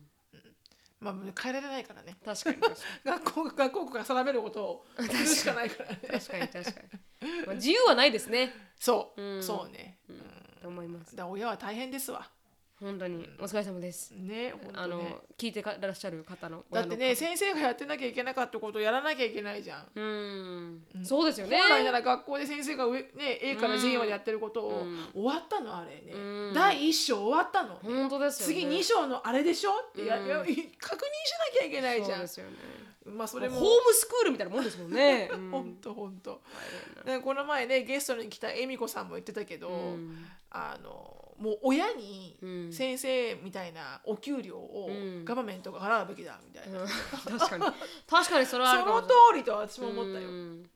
[1.12, 2.16] まあ変えられないからね。
[2.24, 6.00] 確かに確か 学校学校が定めることをするしかないからね。
[6.02, 6.80] に確かに確か
[7.20, 8.52] に、まあ、自由はないですね。
[8.78, 9.42] そう、うん。
[9.42, 10.58] そうね、うん。
[10.62, 11.14] と思います。
[11.14, 12.30] だから親は大変ですわ
[12.80, 13.28] 本当に。
[13.38, 19.86] お疲れ様です、ね本当あのね聞いてらっしゃる方のだってね先生がやってなきゃいけなかったことをやらなきゃいけないじゃん。
[19.94, 20.02] う
[21.00, 21.58] ん、そうですよね。
[21.58, 25.08] 本来なら学校で先生が上、ね、A から G までやってることを、うん。
[25.12, 26.54] 終わったのあれね、うん。
[26.54, 28.54] 第1章終わったの、本当ですよね。
[28.54, 29.70] 次2章のあれでしょ？
[29.90, 30.28] ってや、うん。
[30.28, 32.16] や確認しなきゃいけないじゃん。
[32.16, 32.56] そうですよね。
[33.06, 33.56] まあそれも。
[33.56, 35.50] ホームスクールみたいなもんですもんね、 うん。
[35.50, 37.18] ほんとほんと大変な。
[37.18, 40.26] でこの前ねゲストに来た恵美子さんも言ってたけど、うん。
[40.50, 42.72] あのもう親にうん。
[42.72, 45.24] 先生みたいなお給料をうん。
[45.24, 46.88] ガバメントが払うべきだみたいな、うん。
[47.38, 47.64] 確かに。
[48.08, 50.70] 確かにそれはあるそのかもし通りと私も思ったよ、うん。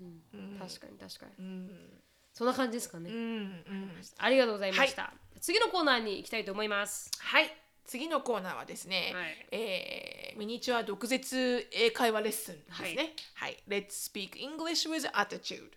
[0.00, 0.58] うん。
[0.58, 1.32] 確かに確かに。
[1.38, 2.02] うん。
[2.32, 4.02] そんな感じですかね、うんうん。
[4.18, 7.10] ありがとうございました、次のコーナーに行きたいと思います。
[7.18, 7.52] はい。
[7.84, 9.48] 次のコーナーはですね、はい。
[9.50, 13.16] えーミニチュア毒舌英会話レッスンですね。
[13.34, 15.70] はい、Let's speak English with attitude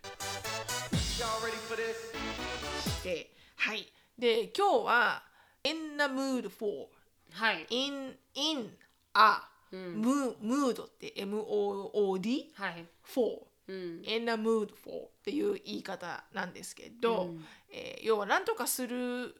[3.62, 3.86] はい。
[4.18, 5.22] で今日は
[5.62, 6.88] In the mood for
[7.30, 7.64] はい。
[7.70, 8.76] in in
[9.14, 17.30] a、ムムードって MOOD はい、for うん、in the mood for っていう言い方なんですけど、
[17.72, 19.32] えー要は何とかする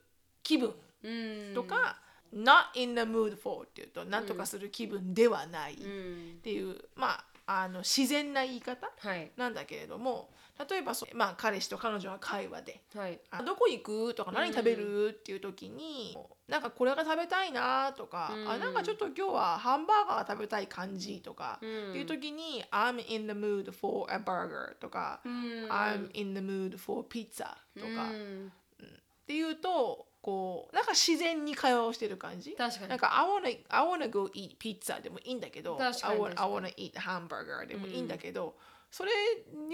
[0.44, 0.72] 気分。
[1.02, 1.10] う
[1.50, 1.52] ん。
[1.54, 1.96] とか、
[2.32, 6.38] not in the mood for っていうと何とかする気分ではないっうん。
[6.44, 9.32] ていう、まああの自然な言い方はい。
[9.36, 10.30] なんだけれども
[10.68, 13.18] 例えばそう、まあ、彼氏と彼女が会話ではい。
[13.30, 18.50] あどこ行くとか何食べるっていう時に、なんかこれが食べたいなとか、うん。
[18.50, 21.90] あなんかちょっと今日はハンバーガーが食べたい感じとか、うん。
[21.90, 25.32] っていう時に I'm in the mood for a burger とか、うん。
[25.70, 27.46] I'm in the mood for pizza
[27.78, 28.52] とか、っうん。
[29.26, 32.54] ていうとこうなんか自然に会話をしてる感じ。
[32.56, 32.88] 確かに。
[32.88, 38.54] なんか I wanna, I wanna go eat pizza でもいいんだけど確かに I wanna, I wanna eat hamburger でもいいんだけど、
[38.92, 39.10] それ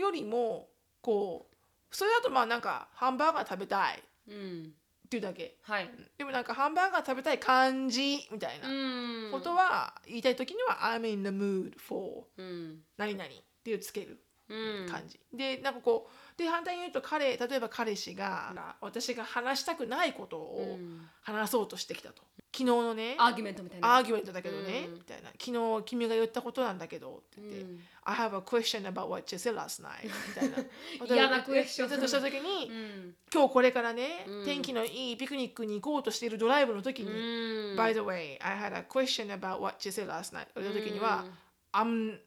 [0.01, 0.71] よりも
[1.03, 4.73] こうそれだとまあなんかハンバーガー食べたいっうん
[5.11, 5.57] ていうだけ。
[5.63, 5.91] はい。
[6.19, 8.69] でもなんかハンバーガー食べたい感じみたいな。
[8.69, 9.31] うん。
[9.33, 12.83] ことは言いたい時には I'm in the mood for うん。
[12.99, 13.29] 何々っ
[13.65, 21.01] ていうつけるうん感じ、でなんかこうで反対に言うと彼例えば彼氏が、私が話したくないことをうん。
[21.21, 22.23] 話そうとしてきたと。
[22.51, 23.97] 昨日のねアーギュメントみたいな。
[23.97, 24.95] アーギュメントだけどね、うん。
[24.95, 25.31] みたいな。
[25.31, 27.81] 昨日君が言ったことなんだけどって言って、うん。
[28.05, 30.57] I have a question about what you said last night みたいな。
[31.13, 33.15] 嫌なクエスチョンとした時に、うん。
[33.35, 34.45] 今日これからね、うん。
[34.45, 41.25] 天気のいいピクニックに行こうとしているドライブの時に、うん By the way, I had a question about what you said last night 言った時には、
[41.73, 42.19] I'm,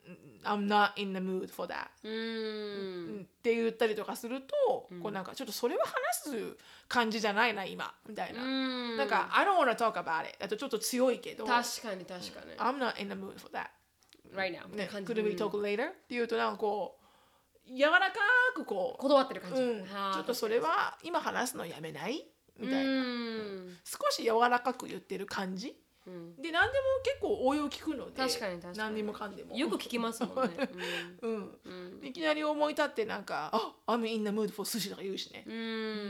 [0.43, 1.87] I'm not in the mood for that.
[2.03, 3.21] うん。
[3.21, 4.55] って言ったりとかすると、
[5.01, 5.93] こうなんかちょっとそれは話
[6.31, 7.93] す感じじゃないな今。
[8.07, 8.97] みたいな、うん。
[8.97, 12.51] なんか I don't wanna talk about it だとちょっと強いけど確かに確かに。
[12.57, 13.67] I'm not in the mood for that
[14.35, 15.89] right now ね、Could we talk later?
[15.89, 16.97] っていうとなんかこ
[17.67, 18.19] う柔らか
[18.55, 19.61] くこう、断ってる感じ。
[19.61, 22.27] うん、ちはあょっとそれは今話すのやめない？
[22.59, 23.77] みたいな、うん。
[23.83, 25.75] 少し柔らかく言ってる感じ？
[26.11, 26.41] うん。
[26.41, 28.77] で何でも結構応用聞くので確かに確かに。
[28.77, 29.55] 何にもかんでも。
[29.55, 30.69] よく聞きますもんね。
[31.21, 31.69] うん、う
[32.01, 32.05] ん。
[32.05, 35.51] いきなり思い立ってなんか「あ I'm in the mood for 寿司」とか言うしね、う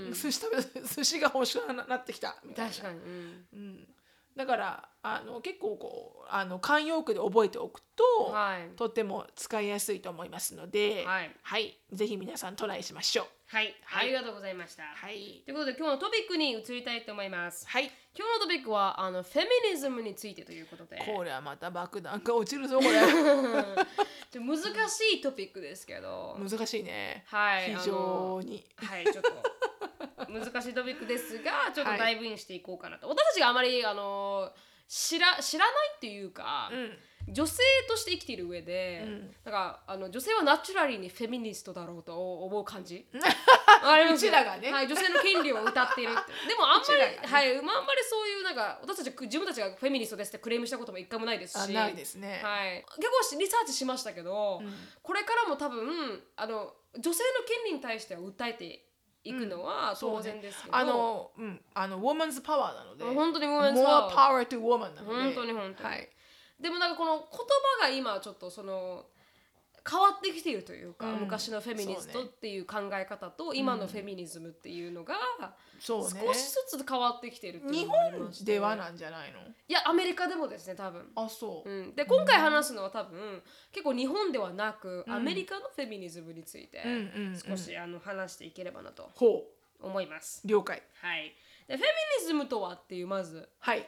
[0.09, 0.13] ん。
[0.13, 2.71] 寿司食べ寿司が欲しくななってきたみたいな。
[2.71, 2.99] 確かに。
[2.99, 3.45] うん。
[3.53, 3.87] うん、
[4.35, 8.75] だからあの結構こうあの慣用句で覚えておくと、はい。
[8.75, 11.79] とっても使いやすいと思いますので、はい。
[11.91, 13.27] ぜひ皆さんトライしましょう。
[13.51, 13.75] はい。
[13.83, 14.05] はい。
[14.05, 14.83] ありがとうございました。
[14.83, 17.67] はい、ということで今日のトピックに移りたいと思います。
[17.67, 21.03] はい、今日のトピックはあのフェミニズムについてということで。
[21.05, 22.91] これはまた爆弾が落ちるぞこれ。
[24.39, 24.57] 難
[24.89, 26.37] しいトピックですけど。
[26.39, 28.65] 難しいね、はい非常に。
[28.77, 34.49] はいちょっと難しいトピックですがちょっとはいダイブインしていこうかなと、私たちがあまりあの
[34.87, 39.36] 知ら知らないっていうか、うん女性として生きている上で、うん。
[39.45, 43.05] なんかあの女性はナチュラリーにフェミニストだろうと思う感じ。
[43.13, 44.71] うちらがね。
[44.71, 46.13] はい、女性の権利を歌っている
[46.47, 47.19] でもあんまり、ね。
[47.23, 51.77] はい、まああんまりそういうなんか私たち自分たちがフェミニストですってクレームしたことも一回もないですし。
[51.77, 52.41] あないですね。
[52.43, 54.62] はい、結構リサーチしましたけど、
[55.01, 58.86] これからも多分あの女性の権利に対しては訴えて
[59.23, 65.89] いくのは当然ですけど、あの、うん、あの、ウォーマンズパワーなので、本当に women's more power power to woman なので、本当に本当に。
[65.89, 66.10] はい、
[66.62, 67.39] でもなんかこの言
[67.82, 69.06] 葉が今ちょっとその
[69.89, 75.15] 変わってきているというか、うん昔のフェミニストっていう考え方と今のフェミニズムっていうのが
[75.80, 76.34] そう少ね。
[76.36, 79.39] しずつ変わってきているってい日うのがありま本してではなんじゃないの？
[79.39, 81.12] いやアメリカでもですね多分。
[81.15, 81.69] あ、そう。
[81.69, 89.45] うん、で今回話すのは多分結構日本ではなく、アメリカのフェミニズムについてうんうんうん少しあの話していければなとほ
[89.82, 90.41] 思います。
[90.45, 90.84] う、了解。
[91.02, 91.34] はい。
[91.67, 91.89] でフェミ
[92.21, 93.47] ニズムとはっていうまず。
[93.60, 93.80] はい。
[93.80, 93.86] よ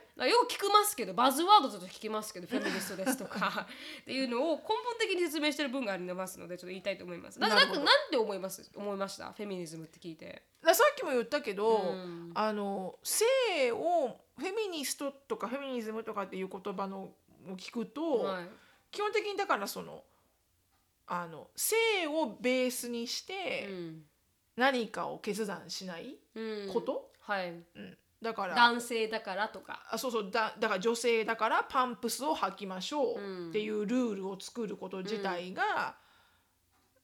[0.47, 3.67] く聞きますけどバズワードだと聞きますけどフェミニストですとか。
[4.01, 7.39] っていうのを根本的に説明してる文がありますのでちょっと言いたいと思います。
[7.39, 8.69] ななんかなんで思います？
[8.75, 9.31] 思いました？
[9.33, 10.43] フェミニズムって聞いて。
[10.61, 12.31] ださっきも言ったけど、うん。
[12.35, 17.15] あの性をフェミニストとかフェミニズムとかっていう言葉のを
[17.57, 18.47] 聞くと、はい。
[18.91, 20.03] 基本的にだからその
[21.07, 21.75] あの性
[22.07, 24.05] をベースにしてうん。
[24.55, 26.71] 何かを決断しないうん。
[26.71, 27.97] こと、はい、うん。
[28.21, 29.81] だから男性だからとか。
[29.91, 30.31] あそうそう。
[30.31, 35.95] だだから女性だからパンプスを履きましょうっていうルールを作ること自体が、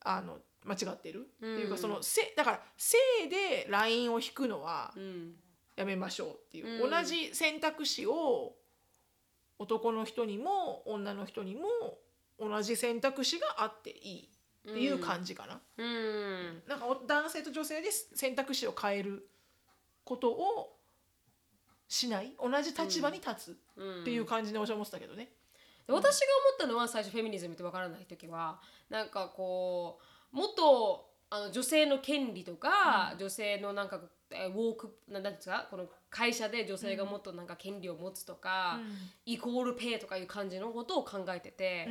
[0.01, 2.97] あの間違ってる、っていうかそのせだから性
[3.29, 5.35] でラインを引くのはうん。
[5.75, 6.91] やめましょうっていう、うん。
[6.91, 8.53] 同じ選択肢を
[9.57, 11.61] 男の人にも女の人にも
[12.37, 14.29] 同じ選択肢があっていい。
[14.69, 15.61] っていう感じかな。
[15.77, 16.61] うん。
[16.67, 19.25] なんかお男性と女性で選択肢を変える
[20.09, 20.75] ことを
[21.87, 25.29] しない同じ立場に立つうんっていう感じで私は思ってたけどね。
[25.85, 29.99] で私が思ったのは最初フェミニズムってわからない時はなんかこ
[30.33, 33.99] うもっとあの女性の権利とか、女性のなんか
[34.31, 38.79] えーウォークなんですかこの会社で女性がもっとなんか権利を持つとか、
[39.25, 41.87] イコールペイとかいう感じのことを考えてて。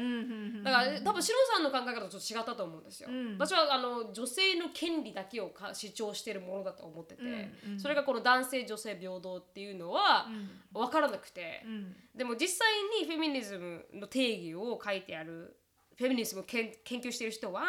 [0.64, 3.08] だから多分シロさんの考え方とちょっと違ったと思うんですよ。
[3.10, 3.38] うん。
[3.38, 7.80] 私はあの女性の権利だけをか主張しているものだと思ってて、うんうん。
[7.80, 10.26] それがこの男性女性平等っていうのは
[10.72, 11.96] 分からなくて、うん。
[12.14, 12.68] でも実際
[13.00, 15.56] にフェミニズムの定義を書いてある
[15.96, 17.62] フェミニズムをけん研究している人は、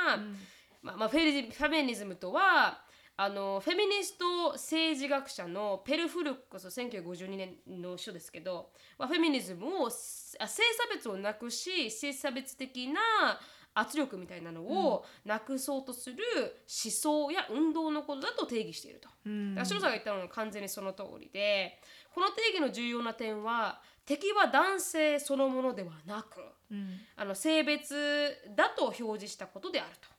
[0.81, 2.81] まあまあ、フェリフェミニズムとは
[3.17, 10.61] あのフェミニスト政治学者のペルフルックス1952年の書ですけど、まあ、フェミニズムを性差
[10.93, 13.01] 別をなくし性差別的な
[13.73, 19.09] 圧力みたいなのをなくそうとする思想や運動のことだと定義していると。
[19.25, 21.79] うんだから白さんが言ったのは完全にその通りで
[22.13, 26.39] この定義の重要な点は敵は男性そのものではなく
[26.71, 27.93] うんあの性別
[28.55, 30.18] だと表示したことであると。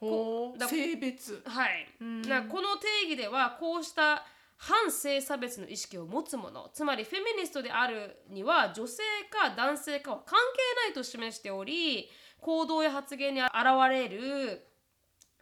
[0.00, 0.58] ほう。
[0.58, 1.42] だ性別。
[1.46, 2.22] はい、ん。
[2.22, 4.24] なこの定義ではこうした
[4.58, 10.38] 反性差別の意識を持つ者つまりフェミニストであるには女性か男性かは関
[10.84, 12.08] 係ないと示しており
[12.40, 13.50] 行動や発言に現
[13.90, 14.66] れる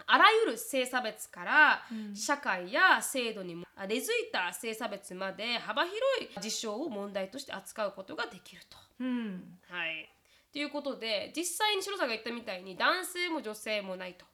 [0.07, 1.83] あらゆる性差別から
[2.15, 8.77] 社会や制度にも根付いた性差別まで幅広い事象を問題として扱うことができると。
[9.01, 9.59] うん。
[9.69, 10.11] はい、
[10.53, 14.27] ということで実際に白さんが言ったみたいに男性も女性もないと。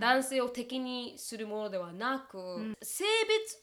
[0.00, 3.04] 男性を敵にするものではなく、性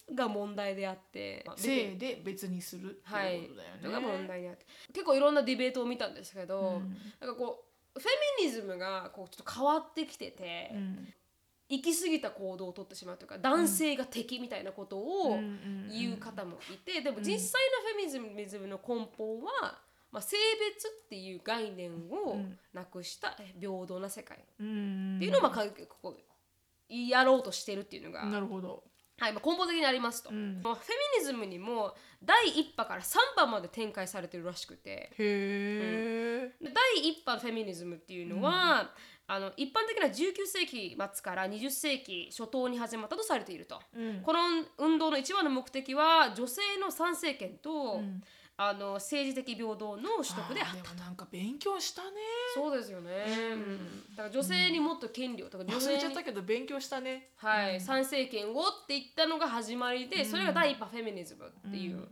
[0.07, 3.81] 別が問題であって、まあ性で別にするってはいいうことだよね。
[3.83, 4.65] のが問題であって。
[4.93, 6.81] 結構いろんなディベートを見たんですけど、
[7.19, 8.09] なんかこうフェ
[8.41, 11.13] ミニズムがこうちょっと変わってきてて、うん。
[11.69, 15.89] 行き過ぎた行動をとってしまうというか男性が敵みたいなことをうん。
[15.89, 18.03] 言う方もいてでも実際のフェミ
[18.35, 19.79] ニズムの根本は、
[20.13, 22.37] まあ、性別っていう概念を
[22.71, 26.17] なくした平等な世界っうんていうのをまあかここ
[26.87, 28.83] やろうとしてるっていうのが、なるほど。
[29.19, 30.29] はいまあ、根本的にありますと。
[30.29, 30.61] うん。
[30.63, 30.83] まあフェ
[31.17, 35.11] ミニズムにも第1波から3波まで展開されてるらしくて。
[35.11, 36.51] へえ。
[36.61, 36.73] 第
[37.11, 38.93] 1波のフェミニズムっていうのは、
[39.25, 43.79] あの一般的な19世紀末から20世紀初頭に始まったとされていると。
[43.95, 44.21] うん。
[44.21, 44.39] この
[44.77, 48.01] 運動の一番の目的は女性の参政権と、
[48.55, 52.09] あの政治的平等の取得であったあーでもなんか勉強したね。
[52.53, 54.15] そうですよね、うん。
[54.15, 55.95] だから女性にもっと権利をとか女忘性に。
[55.95, 57.29] れちゃったけど勉強したね。
[57.37, 62.07] はい、参政権をって言ったのが始まりで、それが第一波フェミニズムっていう、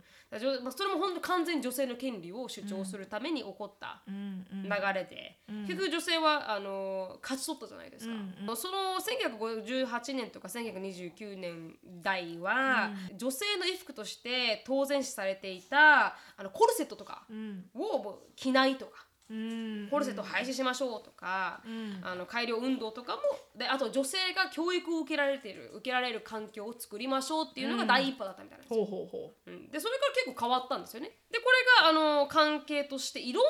[0.62, 4.62] まあ、それも本当完全に女性の権利を主張するために起こったうんうん。
[4.64, 8.12] 流れで、結局女性はあの勝ち取ったじゃないですか、
[8.56, 17.64] その1958年とか1929年代は、女性の衣服として当然視されていたあのコルセットとかうん。
[17.74, 19.06] を着ないとか。
[19.30, 19.88] うん。
[19.90, 22.00] コルセットを廃止しましょうとか、ん。
[22.02, 23.22] あの改良運動とかも
[23.56, 29.50] であと女性が教育を受けられている受けられる環境を作りましょうっていうのが第一波だったみたいなんですよ、ほうほうほう。
[29.50, 29.68] ん。
[29.68, 31.10] でそれから結構変わったんですよね。
[31.30, 31.44] でこ
[31.80, 33.44] れがあの関係としていろん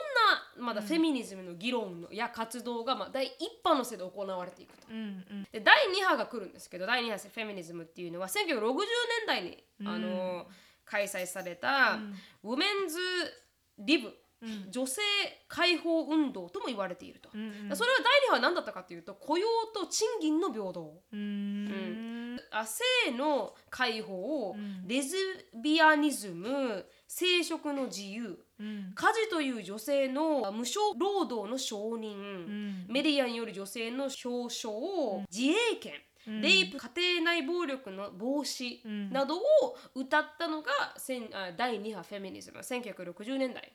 [0.58, 4.87] なまだフェミニズムの議論のや活動が、まあ、第一波のせいで行われていくと。
[4.90, 4.94] う。
[4.94, 5.46] うんうん。
[5.50, 10.46] で第2波が来るんですけど第2波フェミニズムっていうのは1960年代に、あの
[10.85, 11.98] 開催された、
[12.42, 12.98] ウメンズ・
[13.78, 14.12] リブ、
[14.70, 15.00] 女性
[15.48, 22.38] 解放運動とも言われていると、うんそれは第2波は何だったかというと雇用と賃金の平等、うん。
[22.50, 25.16] あ性の解放、レズ
[25.62, 28.92] ビアニズム生殖の自由、うん。
[28.94, 32.87] 家事という女性の無償労働の承認、ん。
[32.88, 35.92] メディアによる女性の表彰、自衛権。
[35.94, 39.11] うんレイプ家庭内暴力の防止うん。
[39.11, 39.40] などを
[39.94, 40.70] 歌ったのが、
[41.56, 43.72] 第2波フェミニズム1960年代。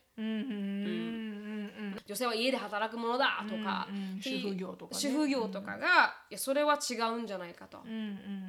[2.06, 3.88] 女性は家で働くものだとか、
[4.20, 5.00] 主婦業とかね。
[5.00, 7.78] 主婦業とかが、いやそれは違うんじゃないかと、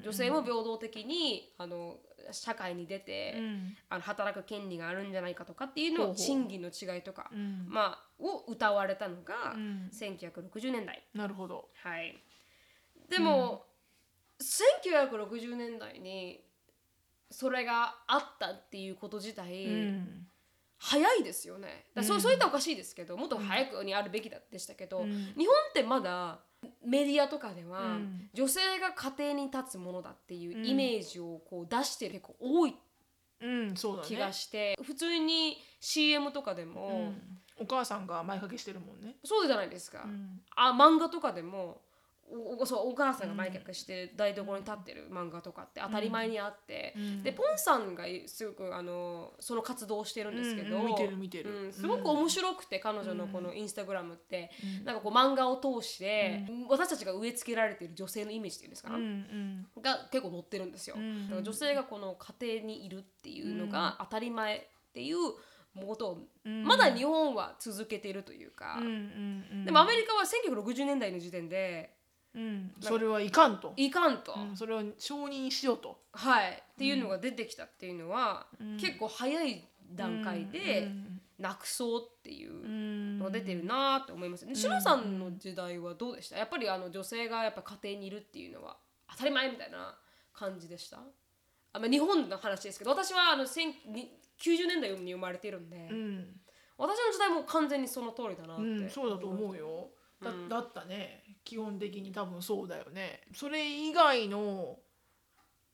[0.04, 1.98] 女性も平等的にあの
[2.32, 3.76] 社会に出て、うん。
[3.90, 7.66] あの働く権利があるんじゃないかとかっていうのを賃金の違いとか、うん。
[7.68, 9.90] まあ、を歌われたのが、うん。
[9.92, 11.04] 1960年代。
[11.14, 11.70] なるほど。
[11.84, 12.22] はい、
[13.10, 13.66] でも、
[14.42, 16.42] 1960年代に
[17.32, 20.28] それがあったっていうこと自体、うん。
[20.78, 21.88] 早いですよね。
[21.94, 22.22] だそううん。
[22.22, 25.10] そういったらおかしいですけどもっと早くにあるべきだでしたけど、うん。
[25.10, 26.40] 日本ってまだ
[26.86, 28.30] メディアとかでは、うん。
[28.34, 30.66] 女性が家庭に立つものだっていううん。
[30.66, 32.76] イメージをこう出して結構多い
[34.04, 37.40] 気がして、普通に CM とかでも、うん。
[37.62, 39.18] お母さんが前掛けしてるもんね。
[39.24, 40.42] そうじゃないですか、うん。
[40.56, 41.82] あ漫画とかでも
[42.32, 47.24] おおそうお母さんが前客して台所に立ってる漫画とかって当たり前にあって、うん。
[47.24, 51.66] でポンさんがすごくあのその活動をしてるんですけど、うんうん見てる見てる。
[51.66, 54.86] うんすごく面白くて、彼女のこのインスタグラムって、うん。
[54.86, 59.04] なんかこう漫画を通して、私たちが植え付けられている女性のイメージっていうんですか、うん
[59.76, 59.82] うん。
[59.82, 61.26] が結構載ってるんですよ、うん。
[61.26, 64.62] だから女性がこの家庭にいるっていうのが当たり前っ
[64.94, 65.18] ていう
[65.88, 66.64] ことを、うん。
[66.64, 68.80] まだ日本は続けているというか、
[69.66, 71.99] でもアメリカは1960年代の時点で
[72.36, 72.72] うん。
[72.80, 73.74] それはいかんと。
[73.76, 76.00] いかんと、うんそれを承認しようと。
[76.14, 76.52] はい。
[76.52, 78.78] っていうのが出てきたっていうのは、うん。
[78.78, 84.54] 結構早い段階でうんなくそうっていううんのが出てるなと思いますね。
[84.54, 86.38] シロさんの時代はどうでした？
[86.38, 88.78] やっぱりあの女性がやっぱ家庭にいるっていうのは
[89.12, 89.96] 当たり前みたいな
[90.34, 90.98] 感じでした？
[91.74, 96.40] あ、まあ、日本の話ですけど私はあの1000に90年代に生まれてるんで、うん。
[96.78, 99.92] 私の時代も完全にその通りだなって、うん、そうだと思うよ。
[100.22, 100.50] だ,、うん。
[100.50, 103.22] だったね基本的に多分そうだよね。
[103.34, 104.78] それ以外の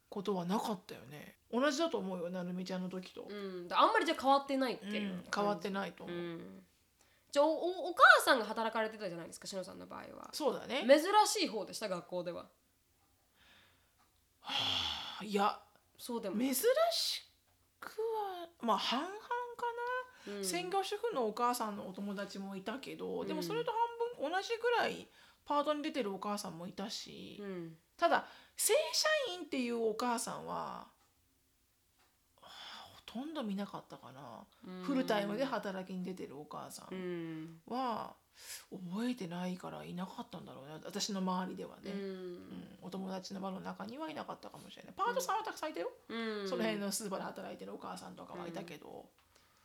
[0.09, 1.37] ことはなかったよね。
[1.51, 6.63] 同じだと思うよなるみちゃんの時と、うん、あんまりじゃあ変わってないっていう、うん変わってないと思う、うん。
[7.31, 10.29] じゃあおおお母さんが働かれてたじゃないですかしのさんの場合は。
[10.33, 10.85] そうだね。
[10.87, 12.47] 珍しい方でした学校では。
[15.21, 15.59] いや
[15.97, 16.63] そうでも、珍し
[17.79, 19.17] くはまあ半々か
[20.27, 20.45] な、うん。
[20.45, 23.71] 専業主婦のお母さんのお友達もいたけど、でもそれと
[24.19, 25.07] 半分同じぐらい
[25.45, 27.77] パートに出てるお母さんもいたし、うん。
[27.97, 28.25] ただ
[28.57, 29.07] 正社
[29.39, 30.87] 員っていうお母さんはは
[32.41, 32.47] あ
[33.05, 34.21] ほとんど見なかったかな、
[34.67, 34.83] うん。
[34.83, 38.15] フルタイムで働きに出てるお母さうんんは
[38.69, 40.81] 覚えてないからいなかったんだろうね。
[40.83, 42.33] 私の周りではね、ううん。
[42.33, 44.93] んお友達の輪の中にはいなかったかもしれない。
[44.95, 46.49] パートさんはたくさんいたよ、うん。
[46.49, 49.05] その辺のスーパーで働いてるお母さんとかはいたけど、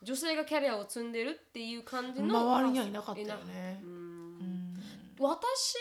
[0.03, 3.83] 女性がキャリアを積んでるっていう感じの周りにはいなかったよね
[5.21, 5.77] 私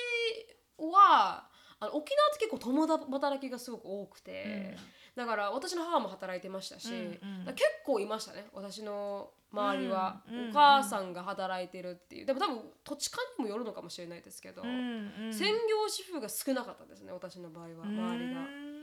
[0.77, 1.49] は
[1.79, 4.75] あの沖縄って結構共働きがすごく多くて、
[5.15, 7.53] だから私の母も働いてましたし、うんうん。
[7.53, 12.25] 結構いましたね私の周りは、うんうんお母さんが働いてるっていう。
[12.25, 15.33] でも多分土地勘にもよるのかもしれないですけど、うんうん。
[15.33, 18.41] 専業主婦が少なかったですね私の場合は周りが。
[18.41, 18.79] うん。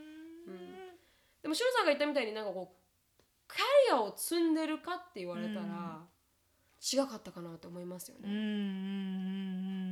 [1.41, 6.01] でもしろさんが言ったみたいになんかこうキャリアを積んでるかって言われたら、
[6.81, 8.27] 違かったかなと思いますよね。
[8.29, 9.86] うんうんうんうんうん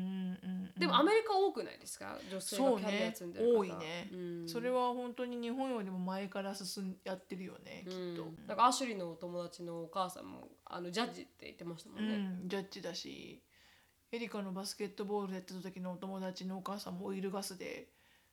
[0.78, 2.18] でもアメリカ多くないですか？
[2.30, 3.60] 女性がキャリアね積んでる方。
[3.60, 4.50] 多いね、うん。
[4.50, 12.16] それは本当に日本よりも前から進んやってるよねきっと、うん、なんかアシュリーのお友達のお母さんもあのジャッジって言ってましたもんね。
[12.42, 13.42] うん、ジャッジだし
[14.12, 17.88] エリカのバスケットボールやってた時のお友達のお母さんもオイルガスで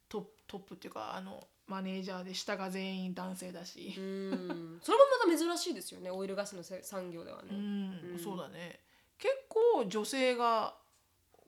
[0.08, 3.94] トップトップっていうかあのマネージャーで下が全員男性だし。
[3.96, 7.48] う、ん、それもまた珍しいですよねオイルガスのせ産業ではね。
[7.52, 8.18] うんうん。
[8.18, 8.80] そうだね。
[9.18, 10.74] 結構女性が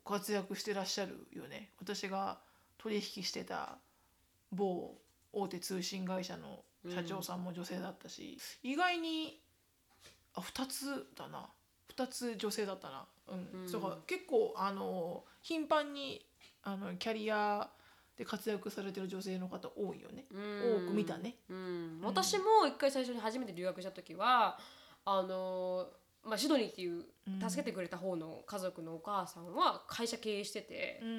[0.05, 1.71] 活躍してらっしゃるよね。
[1.79, 2.39] 私が
[2.77, 3.79] 取引してた
[4.51, 4.95] 某
[5.33, 9.41] 大手通信会社の社長さんも女性だったし、意外に
[10.35, 11.49] あ2つだな。
[11.95, 13.05] 2つ女性だったな。
[13.27, 13.69] うん、うん。
[13.69, 16.25] そうか結構あの頻繁に
[16.63, 17.69] あのキャリア
[18.15, 20.85] で活躍されてる女性の方多いよね、うん。
[20.85, 21.35] 多く見たね。
[21.49, 24.59] うん、私も一回最初に初めて留学した時は
[25.03, 25.87] あの
[26.25, 31.13] まあ、シドニーっていううん助けてくれた方の家族のお母さんは会社経営しててう、んう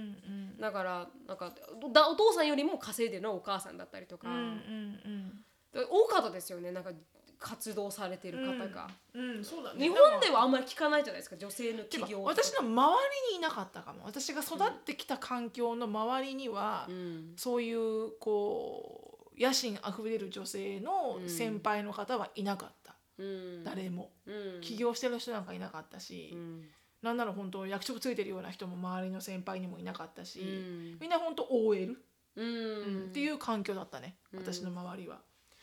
[0.57, 0.61] ん。
[0.61, 1.53] だからなんか
[1.93, 6.73] だお父さんよりも稼いでるのはお母さんだったりとか、うんうんで多かったですよね。
[6.73, 6.91] なんか
[7.39, 9.37] 活動されてる方が、うんうん。
[9.41, 9.43] ね。
[9.79, 12.99] 日本ではあんまり聞かないじゃないですか女性の企業私の周
[13.29, 14.05] りにいなかったかも。
[14.05, 17.33] 私が育ってきた環境の周りには、うん。
[17.37, 22.86] そういうこう野心あふれる女性の先輩の方はいなかった、うん、
[23.65, 24.13] 誰も。
[24.27, 26.65] うん、起業してる人なんかいなかったし、うん。
[27.03, 30.99] なんなら本当役職ついてるような人も周りの先輩にもいなかったし、うん。
[31.01, 32.03] みんな本当 OL
[32.37, 32.47] うん。
[32.47, 33.07] うん。
[33.07, 34.41] っていう環境だったね、うん。
[34.41, 35.21] 私の周りは。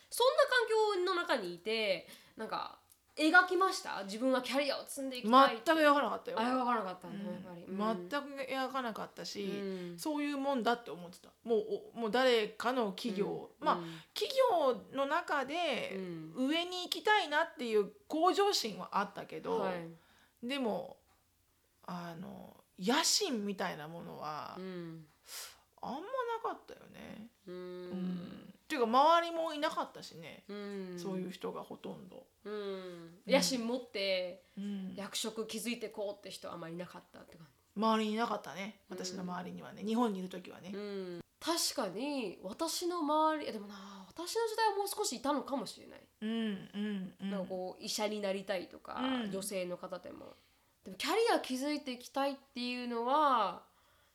[0.09, 2.79] そんな環境の中にいてなんか
[3.15, 4.03] 描きました？
[4.05, 6.39] 自分はキャリアを積んでいきたい全く描かなかったよ。
[6.39, 7.33] あ描かなかったんだ、うん。
[7.33, 9.99] やっぱり、全く描かなかったし、うん。
[9.99, 11.29] そういうもんだって思ってた。
[11.43, 11.63] もう
[11.95, 13.65] おもう誰かの企業、うん。
[13.65, 13.79] まあ
[14.13, 16.47] 企業の中でうん。
[16.47, 20.47] 上に行きたいなっていう向上心はあったけど、はい。
[20.47, 20.97] でも
[21.85, 25.05] あの野心みたいなものはうん。
[25.81, 26.03] あんまな
[26.41, 27.27] かったよね。
[27.45, 30.95] ううんんっていうか周りもいなかったしね、うん。
[30.97, 32.25] そういう人がほとんど。
[32.45, 33.11] うん。
[33.27, 34.93] 野心持ってうん。
[34.95, 38.79] 役職築いてこうって人はあんまりいなかったって感周りにいなかったね。
[38.89, 38.97] うん。
[38.97, 40.71] 私の周りにはね、日本にいる時はね。
[40.71, 40.77] じ、。
[40.77, 41.19] うん。
[41.39, 43.75] 確かに私の周りえでもな
[44.07, 47.29] 私の時代はもう少しいたのかもしれない、うんうんうん。
[47.31, 49.31] なんかこう医者になりたいとか、うん。
[49.31, 50.37] 女性の方でも。
[50.85, 53.63] でもキャリア築いていきたいっていうのは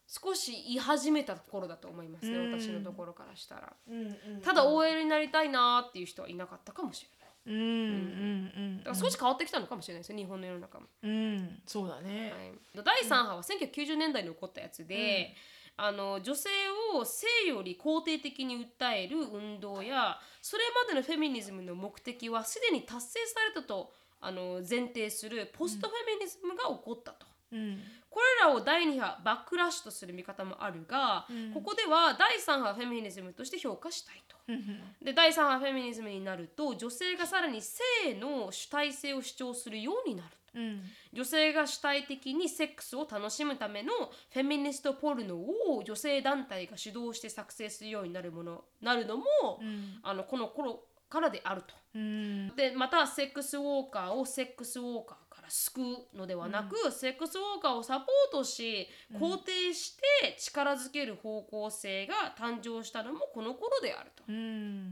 [0.08, 2.60] 少し言い始めた頃だと思いますね、うん。
[2.60, 3.72] 私のところからしたら。
[3.88, 7.18] うんうんただ OL になりたいなっていう人はいなかったかもしれない。
[7.46, 12.32] うんうんうんだから少し変わってきたのかもしれないですね日本の世の中も、うんそうだね、
[12.74, 15.34] はい、第3波は1990年代に起こったやつで、
[15.76, 16.50] あの女性
[16.94, 27.26] を性より肯定的に訴える運動やそれまでのフェミニズムの目的はすでに達成されたとあの前提するポストフェミニズムが起こったと。
[27.52, 27.80] うん
[28.10, 34.36] これらを第2波バックラッシュとする見方もあるが、うんここでは第3波フェミニズムとして評価したいと。
[34.48, 37.82] うんで第3波フェミニズムになると女性がさらに性
[38.20, 40.36] の主体性を主張するようになると。
[40.54, 40.82] うん
[41.12, 43.92] 女性が主体的にセックスを楽しむための
[44.32, 49.24] フェミニストポルノを女性団体が主導して作成するようになるものなるのも、
[49.60, 51.74] うんあのこの頃からであると。
[51.94, 55.80] うんでまたセックスウォーカーをセックスウォーカー救
[56.14, 64.24] うのではなく、セックスウォーカーをサポートし肯定して力づける方向性が誕生したのもこの頃であると。
[64.28, 64.36] うん。
[64.36, 64.38] う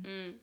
[0.08, 0.40] ん、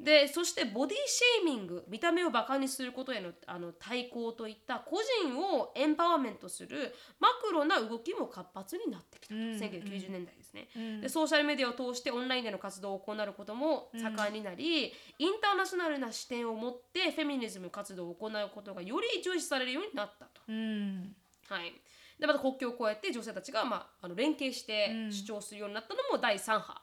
[0.00, 10.68] でそしてボディシェーミング見た目をバカにすることへのあの対抗といった個人をエンパワーメントするマクロな動きも活発になってきたと、うん1990年代ですね。
[10.76, 20.40] うんでソーシャルメディアを通してオンラインでの活動を行うことも盛んになり、インターナショナルな視点を持ってフェミニズム活動を行うことがより重視されるようになったと。
[20.48, 21.14] うん。
[21.48, 21.72] はい、
[22.18, 25.12] でまた国境を越えて女性たちが、まあ、あの連携してうん。
[25.12, 26.80] 主張するようになったのも第3波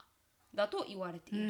[0.53, 1.45] だと言われている。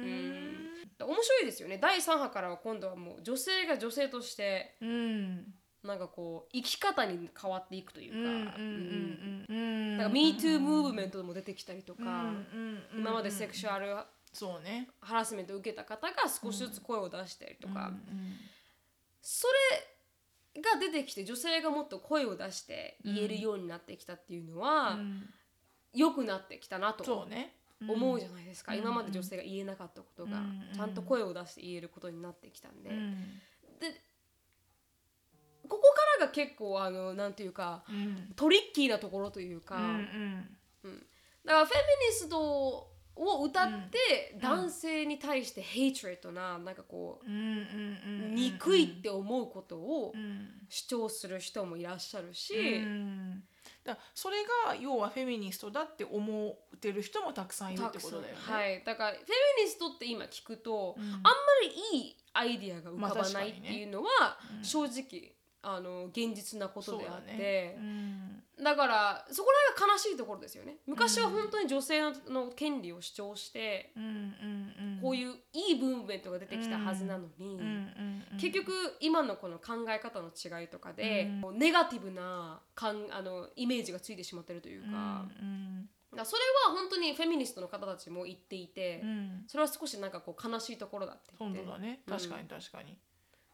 [0.00, 1.06] うん。
[1.06, 1.78] 面白いですよね。
[1.78, 5.54] 第3波からは今度はもう女性が女性としてうん。
[5.82, 13.96] なんかこう生き方に変わっていくというか、なんか MeToo ムーブメントも出てきたりとか、うん今までセクシュアル
[14.32, 14.88] そうね。
[15.00, 18.36] ハラスメントを受けた方が少しずつ声を出したりとか、うん。
[19.22, 19.48] そ
[20.54, 25.30] れが出てきて女性がもっと声を出して言えるようになってきたっていうのは、うん。
[25.94, 27.04] 良くなってきたなと。
[27.04, 27.56] そうね
[27.88, 33.40] 思うじゃないですか、うん今まで女性が言えなかったことがうんちゃんと声を出して言えることになってきたんで、うん。
[33.80, 34.00] で
[35.68, 35.82] ここ
[36.18, 38.32] からが結構あのなんていうかうん。
[38.36, 40.56] トリッキーなところというか、うん
[41.44, 44.40] だからフェミニストを歌ってん。
[44.40, 50.48] 男性に対してヘイトレットななんかこう憎いって思うことをうん。
[50.68, 53.44] 主張する人もいらっしゃるし、うん
[53.84, 58.38] だそれが要はフェミニストだって思ってる人もたくさんいるってことだよね。
[58.40, 61.04] はい、だからフェミニストって今聞くと、うん。
[61.04, 61.30] あんま
[61.92, 64.64] りいいアイディアが浮かばないっていうのは、うん。
[64.64, 65.32] 正直
[65.62, 67.32] あの現実なことであって。
[67.32, 67.76] だね。
[67.78, 68.42] うん。
[68.62, 70.76] だからそこら辺が悲しいところですよね。
[70.86, 74.16] 昔は本当に女性のの権利を主張して、うんうんう
[74.98, 75.00] ん。
[75.02, 77.90] こういういいムーブメントが出てきたはずなのに、うん
[78.38, 85.26] 結局今のこの考え方の違いとかで、ネガティブなかんあのイメージがついてしまってるというか,、
[86.16, 89.44] だそれは本当にフェミニストの方たちも言っていて、うん。
[89.46, 91.58] それは少しなんかこう悲しいところだって言って。
[91.58, 92.00] 本当だね。
[92.06, 92.96] うん確かに確かに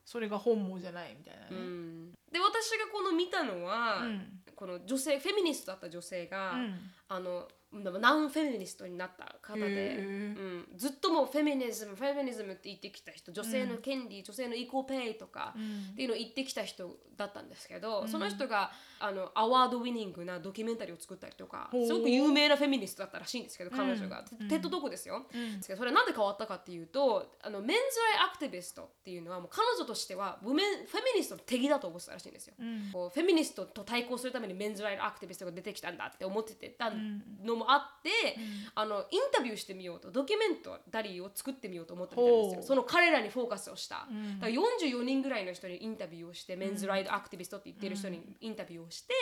[0.07, 4.41] それが本望じゃないみたいなうねん、で私がこの見たのは、うん。
[4.55, 6.75] この女性フェミニストだった女性が、うん。
[7.09, 7.49] あの
[7.83, 15.93] ナンフェミニストになった方へで、ーうん、ずっともうフェミニズムフェミニズムって言ってきた人女性の権利、女性の equal pay とか、うん。
[15.93, 18.09] っていうのを言ってきた人だったんですけど、うん。
[18.09, 24.49] その人があの award-winning なドキュメンタリーを作ったりとかすごく有名なフェミニストだったらしいんですけど彼女が、うん。
[24.49, 25.57] TED Talk ですよ、うん。
[25.57, 32.55] ですけどそれなんで変わったかっていうとあの men's right activist っていうのはもう彼女としては women feminist の敵だと思ってたらしいんですよ。
[32.59, 32.91] うん。
[32.93, 37.23] こうフェミニストと対抗するために men's right activist が出てきたんだって思っててたん。
[37.45, 38.11] のもあって、
[38.75, 40.57] あのインタビューしてみようとドキュメン
[40.91, 42.63] タリーを作ってみようと思ったみたいですよ。
[42.63, 44.41] その彼らにフォーカスをした、ん。
[44.41, 44.59] だから
[44.91, 49.15] 44人ぐらいの人にインタビューをして、メンズライドアクティビストって言ってる人にインタビューをして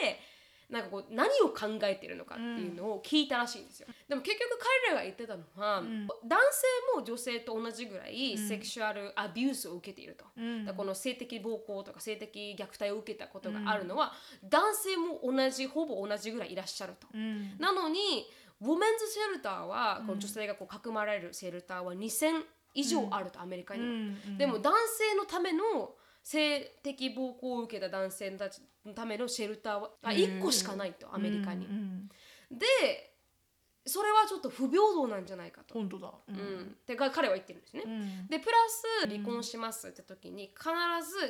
[0.71, 6.07] なんかこう何を考えてるのかっていうのを聞いたらしいんですよ、でも結局彼らが言ってたのは、ん。
[6.07, 10.75] 男性も女性と同じぐらいセクシュアルアビュースを受けていると、うん。
[10.77, 14.13] この性的暴行とか性的虐待を受けたことがあるのは、
[14.43, 17.57] 男性も同じほぼ同じぐらいいらっしゃると、うん。
[17.59, 18.27] なのに
[18.61, 22.45] ウォメンズシェルターは、この女性がこうかくまられるシェルターは2000
[22.75, 24.39] 以上あると、アメリカには、うん。
[24.39, 25.95] でも男性のための
[26.25, 31.73] 性的暴行を受けた男性たちのためのシェルターはあ1個しかないとアメリカに、うん。
[31.73, 32.11] うん
[32.51, 33.11] で
[33.87, 36.09] それはちょっと不平等なんじゃないかと、本当だ。
[36.09, 36.37] ううん。
[36.37, 38.27] ん、ってか彼は言ってるんですね、うん。
[38.29, 38.53] でプラ
[39.03, 40.71] ス離婚しますって時に必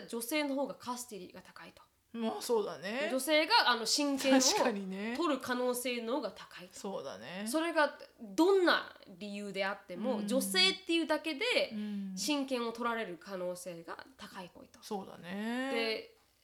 [0.00, 1.82] ず女性の方がカステリーが高いと
[2.14, 3.08] まあそうだね。
[3.10, 5.14] 女性があの親権を確かにね。
[5.16, 6.68] 取る可能性の方が高い。
[6.68, 7.44] とそうだね。
[7.44, 8.88] それがどんな
[9.18, 10.28] 理由であっても、うん。
[10.28, 11.40] 女性っていうだけで
[11.72, 12.12] うん。
[12.16, 14.78] 親権を取られる可能性が高いと。
[14.80, 15.72] そうだね。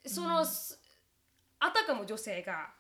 [0.03, 0.81] でその、す
[1.61, 2.71] あたかも女性が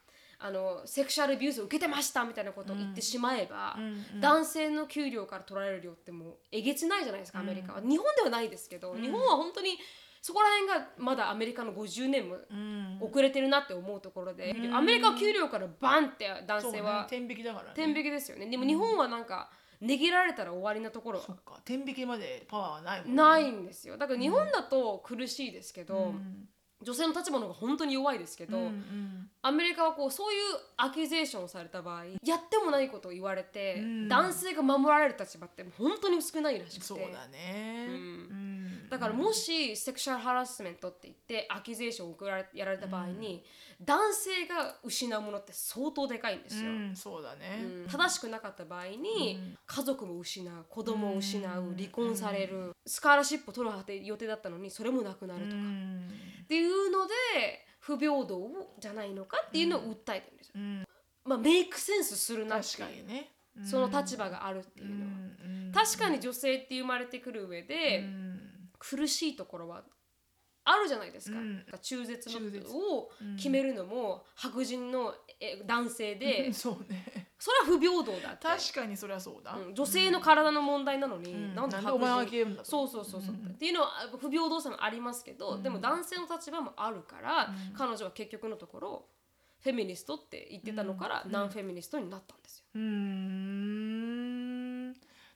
[0.42, 4.20] あのセクシャルビュースを受けてましたみたいなことを言ってしまえば、うんうん。
[4.20, 9.78] 男性の給料から取られる量ってもうえげつないじゃないですかアメリカは、日本ではないですけど、日本は本当に
[10.22, 12.98] そこら辺がまだアメリカの50年もうん。
[13.00, 14.74] 遅れてるなって思うところで、うん。
[14.74, 17.70] アメリカは給料からバンって男性は天引きだからね。
[17.74, 18.46] 天引きですよね。
[18.46, 19.50] でも日本はなんか
[19.80, 21.20] 値切られたら終わりなところ。
[21.20, 21.60] そっか。
[21.64, 23.16] 天引きまでパワーはないもんね。
[23.16, 23.96] ないんですよ。
[23.96, 26.48] だから日本だと苦しいですけど、うん。
[26.82, 29.30] 女性の立場の方が本当に弱いですけど、うんうん。
[29.40, 30.40] アメリカはこうそういう
[30.76, 34.08] accusation をされた場合やってもないことを言われて、うん。
[34.08, 36.86] 男性が守られる立場って本当に少ないらしくて。
[36.86, 37.86] そうだね。
[37.88, 37.94] うん。
[37.94, 38.49] うん
[38.90, 43.44] だからもしセクシャルハラスメントって言って accusation を送られやられた場合に、
[43.80, 46.70] 男性が失うものって相当でかいんですよ。
[46.70, 47.62] うんそうだね。
[47.62, 47.86] うん。
[47.88, 49.58] 正しくなかった場合に、うん。
[49.64, 51.76] 家族も失う子供を失う、うん。
[51.76, 56.08] 離婚される、スカーラシップを取る予定だったのにそれもなくなるとか、うん。
[56.42, 57.12] っていうので
[57.78, 60.54] 不平等じゃないのかっていうのを訴えてるんですよ。
[60.56, 60.84] うん。
[61.24, 63.30] まあメイクセンスするなって確いうかにね。
[63.64, 65.10] その立場があるっていうのは、
[65.44, 65.72] うん。
[65.72, 68.40] 確かに女性って生まれてくる上で、うん
[68.80, 69.84] 苦しいところは
[70.64, 71.64] あるじゃないですか、うん。
[71.80, 77.28] 中絶を決めるのも白人のえ男性で、うんそうね。
[77.38, 78.46] それは不平等だって。
[78.46, 79.54] 確かにそれはそうだ。
[79.54, 79.74] うん。
[79.74, 81.54] 女性の体の問題なのに、うん。
[81.54, 89.06] なんでなんでお前が決めるんだとそうそうそうそう、っていうのは不平等さもありますけど、でも男性の立場もあるから、彼女は結局のところ
[89.60, 92.64] フェミニストって言ってたのから、ナンフェミニストになったんですよ。
[92.74, 93.99] うーん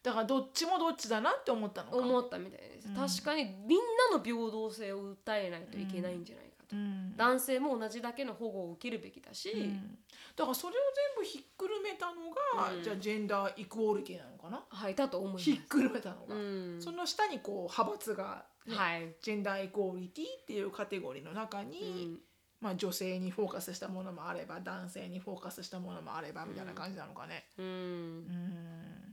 [0.04, 1.96] だからどっちもどっちだなって思ったのか。
[1.96, 2.88] 思ったみたいです、
[3.22, 3.78] 確かにみん
[4.12, 7.16] なの平等性を訴えないといけないんじゃないかと、うん。
[7.16, 9.98] 男性も同じだけの保護を受けるべきだし、うん。
[10.36, 10.78] だからそれを
[11.16, 12.82] 全部ひっくるめたのが、うん。
[12.82, 15.44] じゃあジェンダーイクオリティなのかな、はいだと思います。
[15.44, 16.76] ひっくるめたのが、うん。
[16.82, 22.18] その下にこう派閥が、ねはい、ジェンダーイクオリティっていうカテゴリーの中に、うん。
[22.60, 27.44] まあ、女性にフォーカスしたものもあれば男性にフォーカスしたものもあればみたいな感じなのかね。
[27.58, 27.64] うん。
[27.66, 28.24] うん。
[28.26, 29.03] だ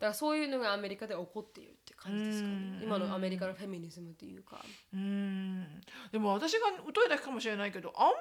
[0.00, 2.54] からそういうのがアメリカで起こっているって感じですかね。
[2.54, 2.82] うん。
[2.84, 4.64] 今のアメリカのフェミニズムっていうか。
[4.92, 5.80] うん。
[6.12, 8.12] でも私が疎いだけかもしれないけどあんま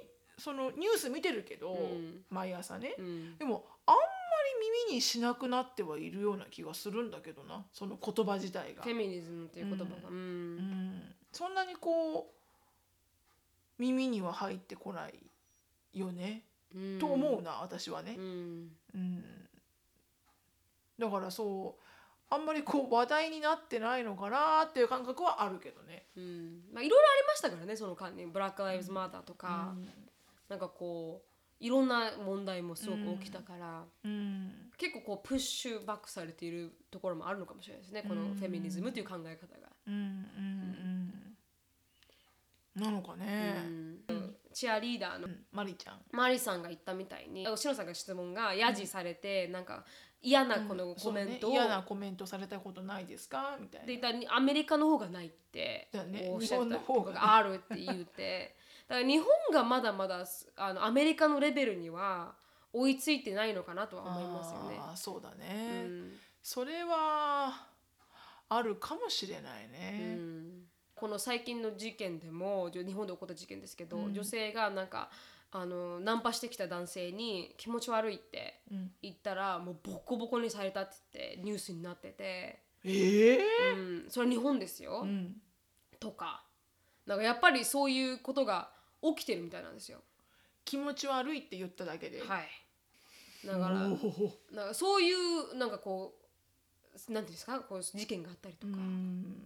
[0.00, 0.08] り
[0.38, 2.24] そのニュース見てるけど、うん。
[2.30, 3.38] 毎朝ね、うん。
[3.38, 7.64] でもあんまり耳にしなくなってはいるような気がするんだけどな。
[7.72, 8.82] その言葉自体が。
[8.82, 8.90] フ。
[8.90, 10.08] ェミニズムっていう言葉が。
[10.08, 10.16] うん。
[10.16, 11.02] うん。
[11.30, 12.42] そんなにこう
[13.78, 15.14] 耳には入ってこない
[15.94, 16.44] よね、
[16.74, 16.98] うん。
[16.98, 18.16] と思うな私はね。
[18.18, 18.20] う。
[18.20, 18.70] ん。
[18.94, 19.24] うん
[21.02, 21.82] だからそう
[22.34, 26.06] あんまりこう話題になってないのかなっていう感覚はあるけどね。
[26.16, 26.62] うん。
[26.72, 29.88] まあいろいろありましたからねその間にブラック・ライブズ・マターとか、うん。
[30.48, 34.70] なんかこういろんな問題もすごく起きたから、うん。
[34.78, 39.68] 結構こうプッシュバックされているところもあるのかもしれないですねこのうんフェミニズムという考え方が。
[39.86, 39.94] うん。
[39.94, 40.02] うん。
[42.76, 42.82] うん。
[42.82, 43.56] なのかね。
[44.08, 44.36] うん。
[44.54, 45.44] チアリーダーのうん。
[45.52, 46.00] マリちゃん。
[46.12, 49.84] マリさんが言ったみたいにしのさんが質問がヤジされて、なんか
[50.22, 53.58] 嫌なこのコメントを、そうね嫌なコメントされたことないですか？
[53.60, 54.12] みたいな。
[54.20, 55.88] でアメリカの方がないって
[56.28, 57.36] おっしゃってた方が。
[57.36, 58.54] あるって言って。
[58.88, 60.24] だから日本がまだまだ
[60.56, 62.34] あのアメリカのレベルには
[62.72, 64.76] 追いついてないのかなとは思いますよね。
[64.78, 66.12] あーそうだうね、ん。
[66.42, 67.66] それは
[68.48, 70.14] あるかもしれないうね。
[70.14, 70.62] ん。
[70.94, 74.14] この最近の事件でも日本で起こった事件ですけど、うん。
[74.14, 75.10] 女性がなんか
[75.54, 78.90] あのナンパしてきた男性に気持ち悪いってうん。
[79.02, 83.38] 言ったらもうボコボコにされたって言ってニュースになってて、ええ
[83.76, 85.36] うん、それは日本ですよ、うん。
[86.00, 86.42] とか。
[87.06, 88.70] なんかやっぱりそういうことが
[89.02, 89.98] 起きてるみたいなんですよ。
[90.64, 92.22] 気持ち悪いって言っただけで。
[92.22, 92.48] はい、
[93.44, 96.14] だからなんかそういうなんかこ
[97.08, 97.60] うなんていうんですか？
[97.60, 99.44] こう事件があったりとうか,、ん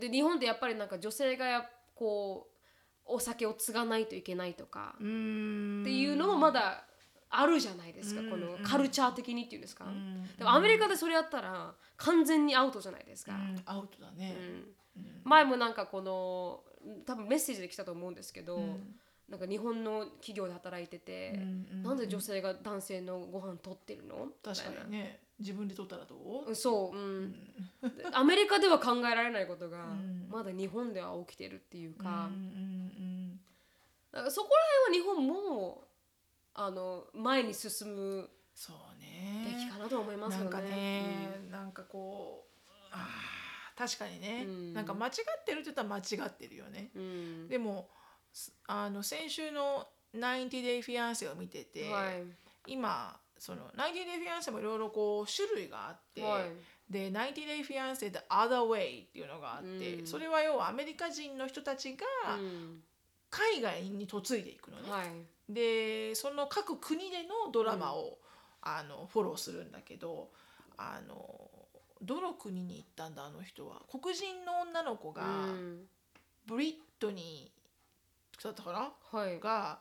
[0.00, 2.57] で日本ってやっぱりなんか女性がやこう
[3.08, 4.94] お酒を継がないといけないとか。
[4.96, 6.84] っていうのもまだ
[7.30, 8.30] あるじゃないですか、うん。
[8.30, 10.28] このカルチャー的にっていうんですか、ん。
[10.36, 13.62] でもアメリカでそれやったら完全にアウトじゃないですか、うん。
[13.66, 14.36] アウトだね、
[14.96, 15.20] うん。
[15.24, 16.62] 前もなんかこの
[17.04, 18.94] 多分メッセージで来たと思うんですけど、うん。
[19.28, 21.40] なんか日本の企業で働いてて、う
[21.76, 24.28] んなんで女性が男性のご飯取ってるの？
[24.42, 26.48] 確かにね自分で取ったらどう？
[26.48, 27.34] うんそう、うん。
[28.12, 30.26] アメリカでは考えられないことが、ん。
[30.28, 33.40] まだ日本では起きてるっていううんか,、うん
[34.10, 34.62] だからそこら
[34.92, 35.84] 辺は日本も
[36.54, 40.44] あの前に進むそうべきねかなと思いますよね。
[40.44, 44.74] なんかね、なんかこうあー確かにね、うん。
[44.74, 47.02] なんか間違ってるって言ったら間違ってるよね、うん。
[47.02, 47.04] う
[47.44, 47.88] んでも
[48.32, 52.24] すあの先週の「90 Day Fiancé」を見てて、はい。
[52.66, 56.92] 今その90 Day Fiancé もいろいろこう種類があって、はい。
[56.92, 60.06] で90 Day Fiancé The Other Way っていうのがあって、うん。
[60.06, 62.82] それは要はアメリカ人の人たちがうん。
[63.30, 64.90] 海外に嫁いでいくのね。
[64.90, 65.08] はい。
[65.52, 68.18] でその各国でのドラマを、
[68.62, 70.30] あのフォローするんだけど
[70.78, 71.50] あの
[72.00, 73.82] どの国に行ったんだあの人は。
[73.90, 75.86] 黒人の女の子が、うん。
[76.46, 78.92] ブリットニーだったかな？
[79.12, 79.38] はい。
[79.38, 79.78] が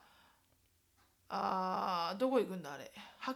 [1.29, 2.91] あーどこ行くんだあれ？
[3.19, 3.35] は、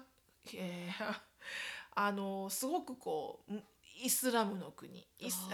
[0.53, 1.21] えー
[1.93, 3.53] あのすごくこう
[4.01, 5.49] イスラムの国イス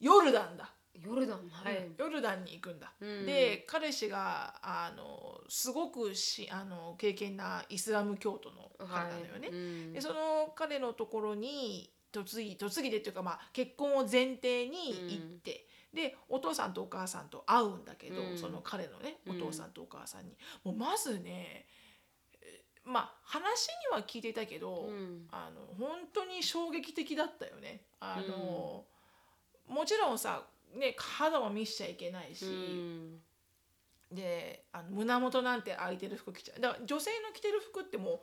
[0.00, 3.26] ヨルダンだ、ヨルダンはい、ヨルダンに行くんだ、うん。
[3.26, 9.92] で彼氏があのすごくしあの経験なイスラム教徒の彼なのよね、うん。
[9.92, 18.38] でその彼のところに嫁ぎ嫁ぎでっていうか、まあ、結婚を前提に行って、でお父さんとお母さんと会うんだけど、うん。
[18.38, 19.38] その彼のねおうん。
[19.38, 21.79] 父さんとお母さんに、もうまずねえ
[22.90, 25.28] まあ話には聞いていたけど、うん。
[25.30, 27.82] あの本当に衝撃的だったよね。
[28.00, 28.84] あの
[29.68, 30.42] もちろんさ、
[30.74, 33.20] ね、肌も見しちゃいけないし、うん。
[34.10, 36.60] であの胸元なんて開いてる服着ちゃう。
[36.60, 38.20] だから女性の着てる服ってもう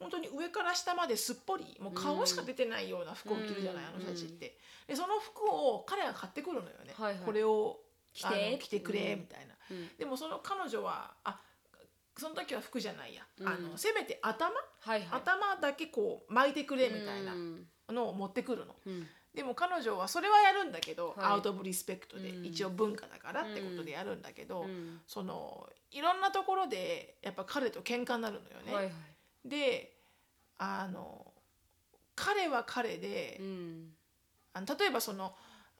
[0.00, 3.88] 本当に上から下まですっぽりもう顔しか出てないような服を着るじゃない、うん。
[3.88, 4.56] あの人たちって。
[4.88, 7.22] でその服を彼が買ってくるのよね、はいはい。
[7.24, 7.80] これを
[8.14, 8.58] 着て？
[8.62, 9.20] 着てくれうん。
[9.20, 9.54] みたいな。
[9.70, 9.88] うん。
[9.98, 11.38] でもその彼女はあ
[12.16, 13.48] その時は服じゃないや、うん。
[13.48, 14.50] あのせめて頭、
[14.80, 15.08] はいはい。
[15.12, 17.66] 頭だけこう巻いてくれみたいなうん。
[17.88, 18.74] のを持ってくるの。
[18.86, 19.06] うん。
[19.34, 21.32] でも彼女はそれはやるんだけど、はい。
[21.32, 22.46] アウト・オブ・リスペクトで、うん。
[22.46, 25.00] 一応文化だからってことでやるんだけど、うん。
[25.06, 28.74] そのいろんなところでやっぱ彼と喧嘩になるのよね。
[28.74, 29.48] はいはい。
[29.48, 29.92] で
[30.58, 31.32] あの
[32.14, 33.90] 彼は彼で、うん。
[34.54, 35.34] あの例えばその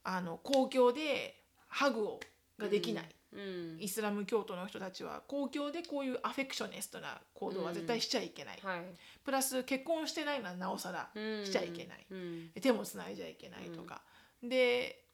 [0.05, 2.21] あの公共でハグを
[2.59, 3.83] ができない、うん。
[3.83, 8.81] イスラム教徒の人たちは公共でこういうアフェクショネストな行動は絶対しちゃいけない、はい。
[9.25, 11.11] プラス結婚してないのはなおさら
[11.45, 12.51] しちゃいけない、うん。
[12.61, 14.03] 手もつないじゃいけないとか、
[14.43, 15.05] で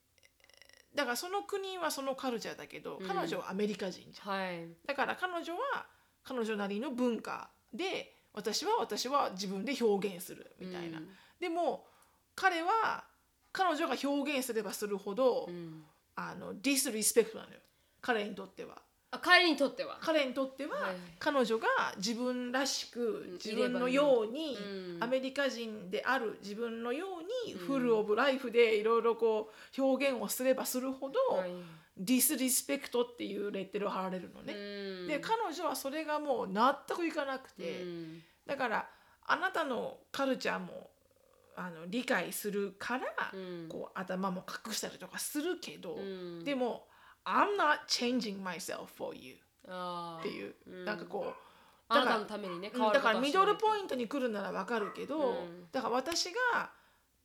[0.94, 3.08] だからその国はそのカルチャーだけど、うん。
[3.08, 4.30] 彼女はアメリカ人じゃん。
[4.30, 4.68] はい。
[4.86, 5.86] だから彼女は
[6.22, 11.08] 彼女なりの文化で私は私は自分で表現するみたいな、うん。
[11.40, 11.86] でも
[12.34, 13.04] 彼は
[13.52, 15.82] 彼女が表現すればするほど、うん。
[16.14, 17.58] あのディスリスペクトなのよ
[18.02, 18.82] 彼にとっては。
[19.12, 19.98] あ彼にとっては。
[20.00, 20.96] 彼にとっては、はいはい。
[21.18, 21.66] 彼女が
[21.98, 23.32] 自分らしくうん。
[23.34, 25.04] 自分のように、うん。
[25.04, 27.06] アメリカ人である自分のよ
[27.46, 27.66] うに、うん。
[27.66, 31.50] フル・オブ・ライフでいろいろこう表現をすればするほど、はい。
[31.96, 34.54] ディスリスペクトっていうレッテルを貼られるのね。
[34.54, 35.06] うん。
[35.08, 38.22] で彼女はそれがもう納得いかなくて、うん。
[38.46, 38.88] だから
[39.26, 40.90] あなたのカルチャーも
[41.54, 43.68] あの理解するから、うん。
[43.68, 46.44] こう頭も隠したりとかするけど、うん。
[46.44, 46.88] でも
[47.24, 50.84] 「I'm not changing myself for you」っていう、うん。
[50.84, 51.34] なんかこう
[51.88, 55.68] あなたのためにねうんだからミドルポイントに来るならわかるけど、うん。
[55.70, 56.70] だから私が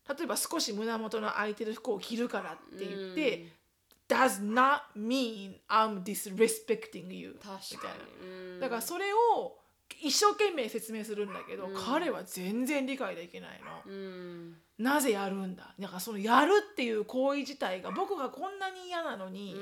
[0.09, 3.51] 例えば少し胸元の空いてる服を着るからって言って、
[4.07, 7.97] does not mean I'm disrespecting you 確みたかい
[8.55, 8.59] な。
[8.61, 9.57] だからそれを
[10.01, 11.75] 一生懸命説明するんだけど、うん。
[11.75, 13.91] 彼は全然理解できないの。
[13.91, 14.57] うん。
[14.77, 15.73] なぜやるんだ？
[15.79, 19.59] だからそのやるっていう行為自体が僕がこんなに嫌なのに、う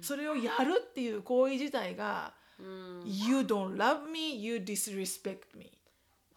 [0.00, 0.02] ん。
[0.02, 5.66] それをやるっていう行為自体がうん「You don't love me, you disrespect me」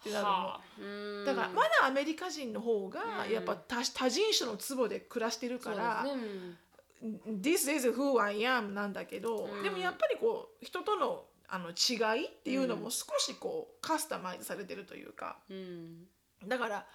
[0.00, 0.30] ってなるの。
[0.30, 0.60] はあ。
[0.80, 1.24] うん。
[1.26, 3.32] だからまだアメリカ人の方がうん。
[3.32, 9.62] やっぱ多多人種のツボで暮らしてるからそうですね「This is who I am」なんだけど、うん。
[9.62, 11.24] でもやっぱりこう人との
[11.54, 15.36] あの違いっていうのも少しこうカスタマイズされてるというか。
[15.50, 16.06] うん。
[16.48, 16.86] だから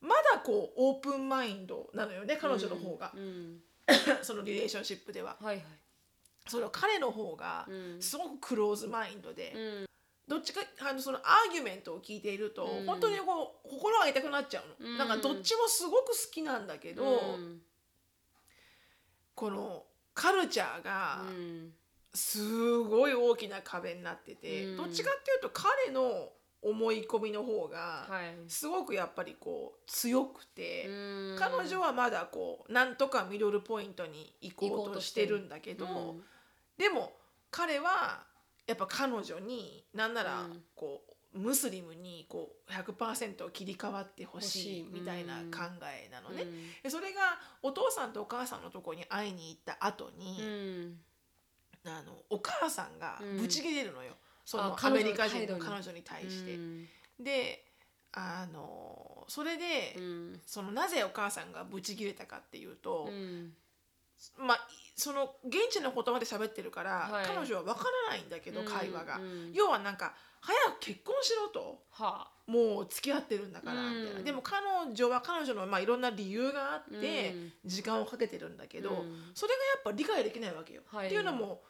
[0.00, 3.60] まだこうオープンマインドなのよね彼女の方が、うん
[4.22, 5.36] そのリレーションシップでは。
[5.42, 5.64] はいはい。
[6.46, 8.00] その彼の方がうん。
[8.00, 9.86] すごくクローズマインドで、うん。
[10.28, 12.86] どっちかあのそのアーギュメントを聞いていると、うん。
[12.86, 14.98] 本当にこう心が痛くなっちゃうの、うん。
[14.98, 17.62] なんかどっちもすごく好きなんだけど、うん。
[19.34, 19.84] この
[20.14, 21.74] カルチャーがうん
[22.14, 24.76] すごい大きな壁になってて、うん。
[24.76, 26.30] どっちかっていうと彼の
[26.60, 28.50] 思い込みの方がはい。
[28.50, 31.36] すごくやっぱりこう強くて、うん。
[31.38, 35.88] 彼女はまだこうなんとかミドルポイントに行こうとしてるんだけど、う
[36.18, 36.22] ん
[36.78, 37.12] でも
[37.50, 38.22] 彼は
[38.68, 40.62] やっぱ彼女になんならうん。
[40.76, 41.02] こ
[41.34, 46.42] う、ムスリムにこう100%切り替わってほしいみたいな考えなのね。
[46.42, 46.50] うん。
[46.82, 51.00] でそれがお父さんとお母さんのとこに会いに行った後に、うん
[51.84, 54.12] あのお母さんがブチ切れるのよ、
[54.44, 56.54] そのアメリカ人の彼女に対して。
[56.54, 56.88] うん。
[57.20, 57.64] で
[58.12, 60.40] あのそれで、うん。
[60.46, 63.52] そのなぜお母さんがブチ切れたかっていうと、うん。
[64.38, 67.26] まあその現地の言葉で喋ってるから、はい。
[67.26, 68.66] 彼女は分からないんだけど、うん。
[68.66, 69.52] 会話が、うん。
[69.52, 71.84] 要はなんか早く結婚しろと。
[71.90, 74.00] はもう付き合ってるんだから、うん。
[74.00, 74.22] みたいな。
[74.22, 74.56] でも彼
[74.92, 77.52] 女は彼女の、まあ、いろんな理由があってうん。
[77.64, 79.30] 時間をかけてるんだけど、うん。
[79.34, 80.82] それがやっぱ理解できないわけよ。
[80.86, 81.06] はい。
[81.06, 81.62] っていうのも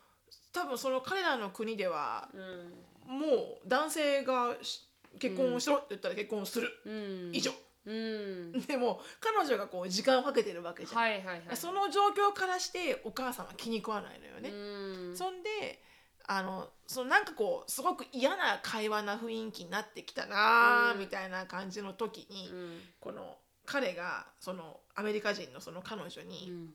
[0.53, 3.19] 多分その彼らの国ではうん。
[3.19, 3.27] も
[3.65, 7.31] う男性がし結婚をしろって言ったら結婚する、うん。
[7.33, 7.51] 以上。
[7.87, 8.53] うん。
[8.67, 11.01] でも彼女がこう時間をかけてるわけじゃん。
[11.01, 11.57] はいはいはい。
[11.57, 14.51] その状況からしてお母さんは気に食わないのよね。
[14.51, 15.17] うん。
[15.17, 15.83] そんで
[16.31, 22.81] あのそのなんかこうすごく嫌な会話な雰囲気になってきたなみたいな感じの時に、うん。
[23.01, 26.75] この彼がそのアメリカ人のその彼女うに、ん。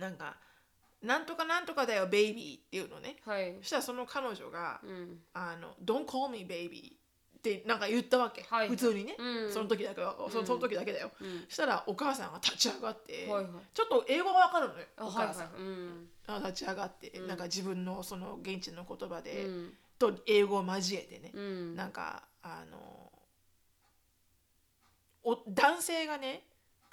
[0.00, 0.36] なんか
[1.02, 3.16] 「なんとかなんとかだよベイビー」っていうのね。
[3.24, 3.56] はい。
[3.62, 6.96] そしたらその彼女がうん「あの Don't call me baby」
[7.54, 9.52] ってなんか言ったわけ、はい普通にね、うん。
[9.52, 11.44] その時だけどそのその時だけだよ、うん。
[11.48, 13.52] そしたらお母さんが立ち上がって、はいはい。
[13.72, 17.28] ちょっと英語がわかるのよあお母さん、はいはい立ち上がって、うん。
[17.28, 19.72] なんか自分のその現地の言葉で、うん。
[19.98, 21.76] と英語を交えてね、うん。
[21.76, 23.12] なんかあの
[25.22, 26.42] お男性がね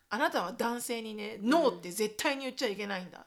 [0.10, 3.26] あなたは男性にね、ノーって絶対に言っちゃいけないんだ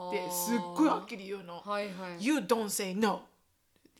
[0.00, 1.60] ってすっごいはっきり言うの。
[1.64, 2.24] はいはい。
[2.24, 3.22] You don't say no.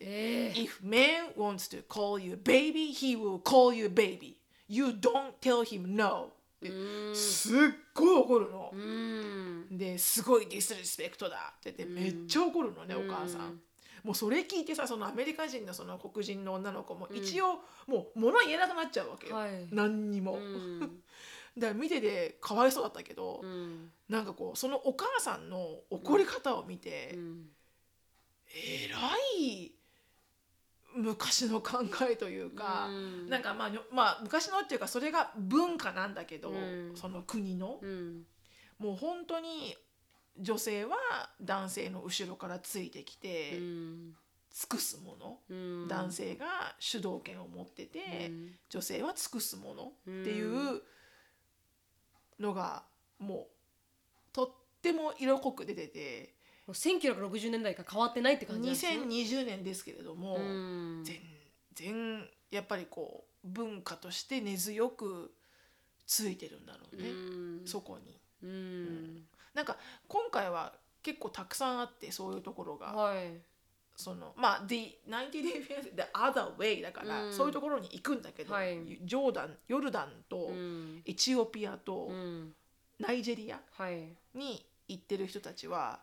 [0.01, 4.37] ええ If man wants to call you baby, he will call you baby.
[4.69, 6.33] You don't tell him no.
[7.15, 7.59] すっ
[7.95, 8.71] ごい怒るの。
[8.73, 8.77] う。
[8.77, 9.79] ん。
[9.79, 11.55] ですごいディスリスペクトだ。
[11.57, 13.61] って言ってめっちゃ怒るのね、お母さん。
[14.05, 19.69] もうそれ聞いてさそのアメリカ人のその黒人の女の子も一応もう物言えなくなっちゃうわけよ、はい。
[19.71, 20.81] 何にも、うん。
[21.59, 23.93] だから見ててかわいそうだったけど、うん。
[24.09, 27.51] なんかこうそのお母さんの怒り方を見て、うん。
[28.55, 28.99] えら
[29.39, 29.73] い
[30.99, 31.79] 昔の考
[32.11, 33.29] えというか、うん。
[33.29, 36.93] なんかまあまあ昔のっていうかそれが文化なんだけど、うん。
[36.95, 38.23] その国の、うん。
[38.79, 39.77] もう本当に
[40.39, 40.97] 女性は
[41.41, 44.15] 男性の後ろからついてきて、うん
[44.51, 45.89] 尽くすもの、うん。
[45.89, 48.55] 男性が主導権を持ってて、うん。
[48.69, 50.83] 女性は尽くすものっていう
[52.41, 52.83] のが
[53.19, 53.47] もう
[54.33, 54.51] とっ
[54.83, 56.38] ても色濃く出てても
[56.73, 61.05] う1960年代から変わってないって感じなんですね2020年ですけれども、うん。
[61.05, 61.17] 全
[61.75, 65.33] 然やっぱりこう文化として根強く
[66.07, 67.13] ついてるんだろうね、う
[67.65, 67.67] ん。
[67.67, 68.19] そこに。
[68.43, 69.23] うん。
[69.55, 73.41] なんか今回は結構たくさんあってそういうところが、はい。
[73.97, 77.33] そのまあ The 90 Day Fiancé The Other Way だから、うん。
[77.33, 78.79] そういうところに行くんだけど、はい。
[79.03, 81.03] ジョーダンヨルダンとうん。
[81.07, 82.55] エチオピアとうん。
[82.99, 84.17] ナイジェリアはい。
[84.35, 86.01] に行ってる人たちは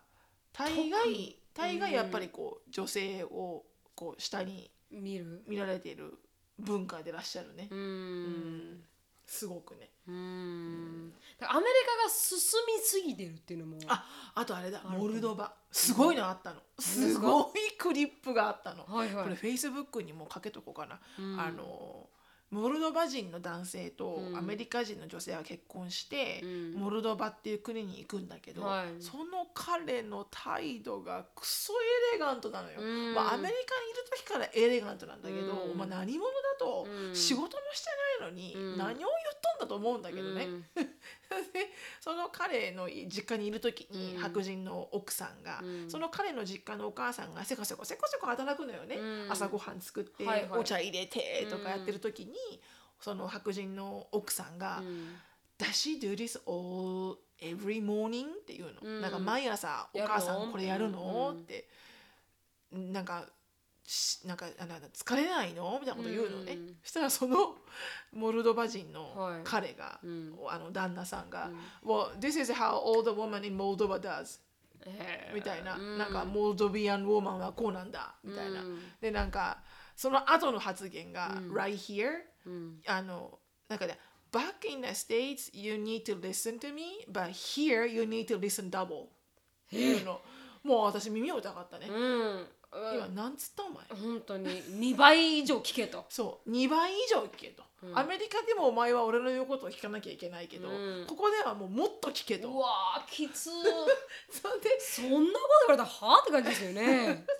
[0.56, 5.42] 大概大概やっぱりこう女性をこう下に見る。
[5.46, 6.14] 見られている
[6.58, 7.68] 文化でらっしゃるね。
[7.70, 8.72] う、うん。
[8.72, 8.84] ん
[9.26, 9.90] すごくね。
[10.06, 11.12] うん。
[11.38, 13.78] だからアメリカが進みすぎてるっていうのも。
[13.88, 14.04] あ
[14.34, 14.82] あとあれだ。
[14.84, 15.52] モルドバ。
[15.72, 16.60] すごいのあったの。
[16.78, 18.84] すごいクリップがあったの。
[18.86, 19.24] はいはい。
[19.24, 21.40] これフェイスブックにもかけとこうかな、うん。
[21.40, 22.08] あの
[22.50, 24.36] モルドバ人の男性とうん。
[24.38, 26.74] アメリカ人の女性が結婚して、うん。
[26.74, 29.02] モルドバっていう国に行くんだけど、はい。
[29.02, 31.72] その彼の態度がクソ
[32.12, 33.14] エレガントなのよ、うん。
[33.14, 35.76] まあ、アメリカにいる時からエレガントなんだけど、うん。
[35.76, 37.14] まあ、何者だとうん。
[37.16, 37.90] 仕事もして
[38.20, 38.78] ないのにうん。
[38.78, 39.08] 何を言っ
[39.58, 40.46] とんだと思うんだけどね、
[42.00, 52.34] その彼の実家にいる時にうん白人の奥さんが、うんその彼の実家のお母さんがせこせこせこせこ働くのよね、うん朝ごはん作って、はいはいお茶入れてとかやってる時に、
[53.00, 55.16] その白人の奥さんがうん
[55.58, 61.68] 「Does she do this all every morning?」っていうの、うんなんか毎朝お母さんこれやるの、うんって
[62.72, 63.28] なんかし
[64.24, 65.78] なんかあなんか疲れないの？
[65.80, 66.76] みたいなこと言うのね、うん。
[66.82, 67.56] そしたらその
[68.12, 69.40] モルドバ人のはい。
[69.44, 70.36] 彼が、うん。
[70.48, 71.50] あの旦那さんが
[71.84, 74.40] 「Well, this is how all the woman in Moldova does」
[75.34, 75.98] みたいな、うん。
[75.98, 78.16] なんかモルドビアンウォーマンはこうなんだ。
[78.24, 78.92] みたいな、うん。
[79.00, 79.62] でなんか
[79.94, 81.52] その後の発言が「うん。
[81.52, 82.82] right here」うん。
[82.86, 83.98] あのなんかね
[84.32, 88.68] 「back in the states you need to listen to me but here you need to listen
[88.68, 89.06] double」
[89.70, 90.20] いうの。
[90.62, 93.84] もう私耳を疑ったね、うん今なんつったお前？
[94.00, 94.62] 本当に。
[94.62, 96.04] 2倍以上聞けと。
[96.10, 96.50] そう。
[96.50, 97.98] 2倍以上聞けと、うん。
[97.98, 101.06] アメリカでもお前は俺の言うことを聞かなきゃいけないけど、うん。
[101.06, 102.48] ここではもうもっと聞けと。
[102.50, 103.50] うわーきつ
[104.30, 107.24] そんでそんなこと言われたらはあって感じですよね。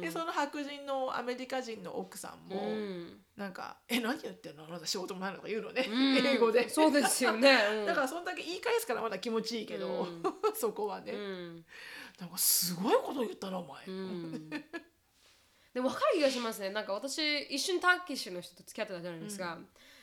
[0.00, 3.20] でその白人のアメリカ人の奥さんうも、ん。
[3.36, 4.64] なんか「え何言ってんの？
[4.64, 6.16] あなた仕事もないの?」とか言うのね、うん。
[6.16, 6.68] 英語で。
[6.68, 7.58] そうですよね。
[7.72, 7.86] うん。
[7.86, 10.22] だからそんだけ言い返すからまだ気持ちいいけど、うん。
[10.54, 11.66] そこはね、うん
[12.18, 14.50] なんかすごいこと言ったなお前、うん。
[15.72, 16.70] でも分かる気がしますね。
[16.70, 19.58] なんか私一緒にターキッシュの人と付き合ってたじゃないですか、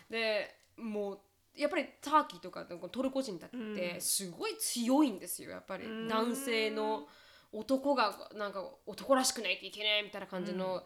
[0.10, 1.20] でもう
[1.56, 4.02] やっぱりターキーとかトルコ人だってうん。
[4.02, 6.08] すごい強いんですよやっぱり、うん。
[6.08, 7.08] 男性の
[7.52, 10.86] 男がなんか男らしくないといけないみたいな感じの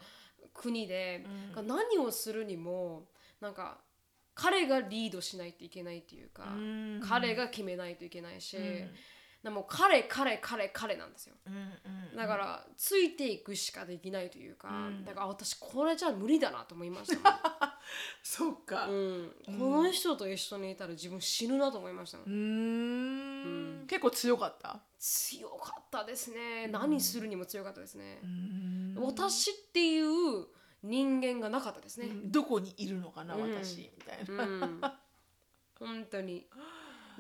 [0.54, 1.26] 国で、
[1.56, 1.68] うん。
[1.68, 3.10] 何をするにも
[3.40, 3.82] なんか
[4.34, 7.02] 彼がリードしないといけないっていうか、うん。
[7.08, 8.96] 彼が決めないといけないし、うん
[9.44, 11.36] でも彼彼彼彼なんですよ。
[11.48, 15.06] うんうんだからついていくしかできないというか、うん。
[15.06, 17.80] だから私これじゃ無理だなと思いました
[18.22, 18.88] そっか。
[18.88, 19.52] うん、こ
[19.84, 23.86] の人と一緒にいたら自分死ぬなと思いましたうーん。
[23.88, 24.82] 結構強かった？
[24.98, 26.68] 強かったですね。
[26.68, 28.20] 何するにも強かったですね。
[28.24, 28.96] う、ん。
[28.98, 30.48] 私っていう
[30.84, 33.54] 人間がなかったですね、どこにいるのかな、うん。
[33.54, 34.82] 私みたいな、うん、
[35.80, 36.50] 本当に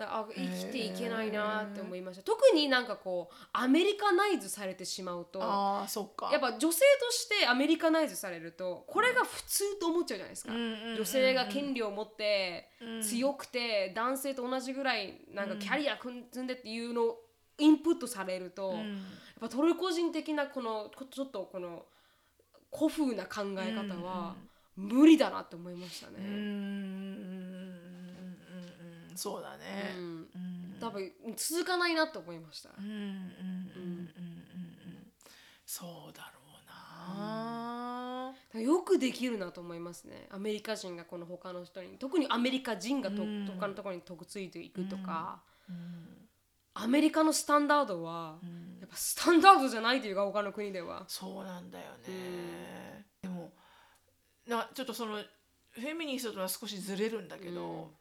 [0.05, 6.29] あ生きていけないなって思いました、特になんかこうアメリカナイズされてしまうとああそっか。
[6.31, 13.01] やっぱ女性としてアメリカナイズされるとこれが普通と思っちゃうじゃないですか、女性が権利を持ってうん。
[13.01, 17.21] 強くて男性と同じぐらいなんかキャリア積んでっていうのを
[17.57, 19.03] インプットされると、やっうん
[19.41, 21.85] ぱトルコ人的なこのこちょっとこの
[22.73, 24.35] 古風な考え方は
[24.75, 27.38] 無理だなって思いましたうんうんうんね。
[29.19, 29.95] うんそうだね。
[29.97, 30.03] うん。
[30.03, 30.37] う
[30.77, 30.77] ん。
[30.79, 32.69] 多分続かないなと思いました。
[32.77, 33.91] うんうんうんうんうんう
[34.95, 35.11] ん。
[35.65, 40.27] そうだろうな、よくできるなと思いますね。
[40.31, 41.97] アメリカ人がこの他の人に。
[41.97, 43.45] 特にアメリカ人がと、うん。
[43.59, 46.27] 他のところにとくついていくとか、うん。
[46.73, 48.77] アメリカのスタンダードは、うん。
[48.79, 51.03] やっぱスタンダードじゃないというか他の国では。
[51.07, 53.51] そうなんだよね、でも
[54.47, 55.17] なちょっとその
[55.71, 57.98] フェミニストとは少しずれるんだけど、うん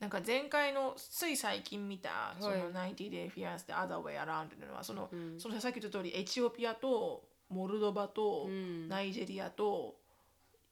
[0.00, 5.38] なんか前回のつい最近見たそのはい90 Day Fiance で Other Way Around っていうのはその,、うん。
[5.38, 8.88] そのさっき言った通りエチオピアとモルドバとうん。
[8.88, 9.94] ナイジェリアと,、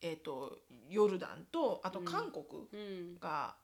[0.01, 0.59] えっと
[0.89, 3.19] ヨルダンとあと韓国うん。
[3.21, 3.55] が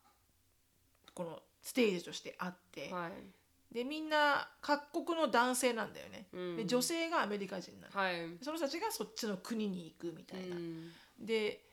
[1.15, 3.75] このステージとしてあって、はい。
[3.75, 6.57] でみんな各国の男性なんだよね、うん。
[6.57, 8.17] で女性がアメリカ人なの、はい。
[8.43, 10.91] その人たちがそっちの国に行くみたいな、うん。
[11.19, 11.65] で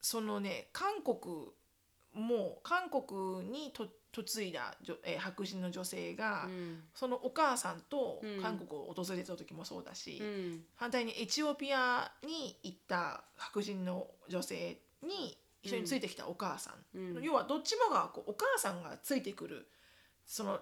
[0.00, 1.52] そのね韓国
[2.14, 6.82] も韓国にと嫁いだ女、えー白人の女性が、うん。
[6.94, 8.42] そのお母さんとうん。
[8.42, 10.64] 韓国を訪れた時もそうだし、うん。
[10.76, 17.22] 反対にエチオピアに行った白人の女性に一緒についてきたお母さん、うん。
[17.22, 19.66] 要はどっちもがこうお母さんがついてくる
[20.26, 20.60] その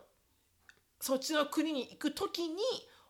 [1.00, 2.56] そっちの国に行く時に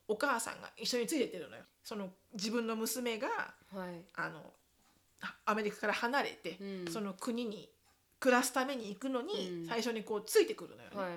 [0.08, 1.62] お母さんが一緒についてってるのよ。
[1.84, 3.28] その自分の娘が
[3.74, 4.04] はい。
[4.14, 4.40] あの
[5.20, 6.90] あアメリカから離れて、うん。
[6.90, 7.68] その国に
[8.20, 9.66] 暮らすために行くのに、うん。
[9.66, 10.96] 最初にこうついてくるのよね。
[10.96, 11.08] は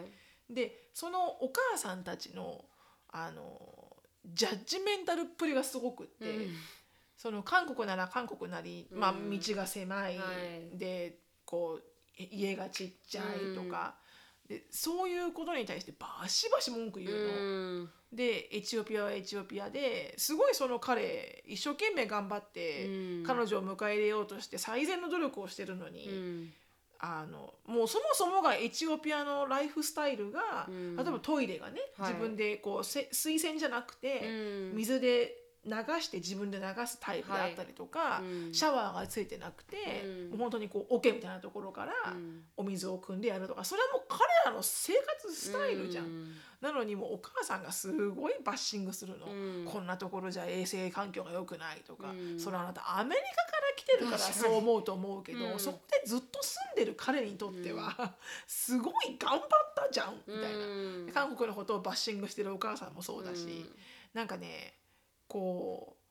[0.49, 0.54] い。
[0.54, 2.66] でそのお母さんたちの
[3.10, 3.60] あの
[4.26, 6.56] ジャッジメンタルっぷりがすごくって、うん。
[7.18, 10.24] その韓国なら韓国なり、まあ、うん道が狭い、は
[10.74, 10.78] い。
[10.78, 11.84] でこう
[12.18, 13.95] え家がちっちゃいとか、
[14.47, 17.18] でそういうことに対してバシバシ文句言うの。
[17.18, 17.89] うん。
[18.12, 22.89] でエチオピアはエチオピアですごいその彼一生懸命頑張って、う
[23.22, 23.24] ん。
[23.26, 26.54] 彼女を迎え入れようとして最善の努力をしてるのに、うん
[27.06, 30.95] あのもうそもそもがエチオピアのライフスタイルが、うん。
[30.95, 32.14] 例えばトイレがね、はい。
[32.14, 34.78] 自分でこうせ水洗じゃなくて、うん。
[34.78, 35.36] 水で
[35.66, 38.54] 流して自分で流すタイプであったりとか、うん。
[38.54, 40.30] シャワーがついてなくて、うん。
[40.30, 42.43] もう本当にこう桶みたいなところからうん。
[42.56, 46.06] お水を汲んでやるとかそれはもう彼らの生活スタイルじゃん。
[46.06, 46.32] うん。
[46.62, 49.66] なのにもうお母さんがすごいバッシングするの、うん。
[49.66, 52.39] こんなところじゃ衛生環境が良くないとか、うん。
[52.39, 55.60] それはあなたアメリカから来てるからそう思うと思うけど、うん。
[55.60, 58.16] そこでずっと住んでる彼にとっては、
[58.48, 63.66] すごい頑張ったじゃんみたいな、うん韓国のことをバッシングしてるお母さんもそうだし、
[64.14, 64.80] なんかね
[65.28, 66.04] こう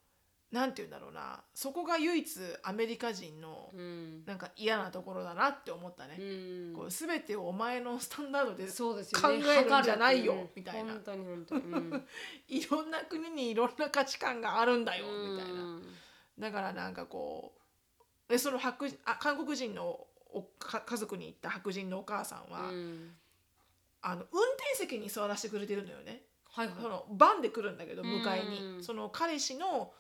[0.54, 2.28] なんて言うんだろうなそこが唯一
[2.62, 4.24] アメリカ人のうん。
[4.26, 6.16] なんか嫌なところだなって思ったね。
[6.18, 6.72] うん。
[6.74, 8.94] こう全てをお前のスタンダードで考
[9.32, 10.92] えるんじゃないよ測るみたいな。
[12.48, 15.62] いろんな国にいろんな価値観があるんだよみたいな。
[15.62, 15.94] うん。
[16.38, 17.61] だからなんかこう
[18.32, 20.00] でその白人あ韓国人の
[20.32, 23.10] おか家族に行った白人のお母さんは、うん。
[24.00, 26.22] あの運転席に座らせてくれてるのよね。
[26.50, 26.76] はいはい。
[26.80, 29.92] そのバンで来るんだけど迎えに、うんその彼氏の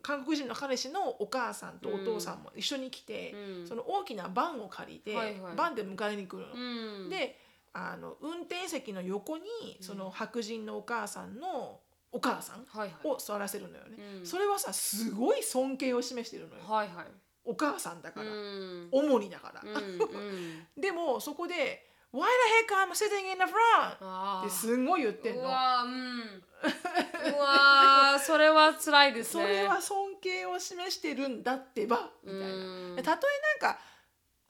[0.00, 3.66] 韓国人の彼氏のお母さんとお父さんも一緒に来て、うん。
[3.66, 5.56] その大きなバンを借りて、はいはい。
[5.56, 6.54] バンで迎えに来るの。
[6.54, 7.10] うん。
[7.10, 7.36] で
[7.72, 9.44] あの運転席の横に
[9.80, 11.80] その白人のお母さんの
[12.12, 13.08] お母さんはいはい。
[13.08, 14.24] を座らせるのよね、うん。
[14.24, 16.62] それはさすごい尊敬を示してるのよ。
[16.64, 17.06] はいはい
[17.44, 18.88] お母さんだから、うん。
[18.90, 19.62] 主にだから、
[20.76, 25.42] でもそこで「Why the heck I'm sitting in the front?」ってすんごい言ってんの。
[25.42, 26.44] うわーうん。
[27.36, 29.42] うわーそれは辛いですね。
[29.42, 32.46] それは尊敬を示してるんだってばみたいな。
[32.46, 32.50] う
[32.94, 33.02] ん。
[33.02, 33.78] たとえなんか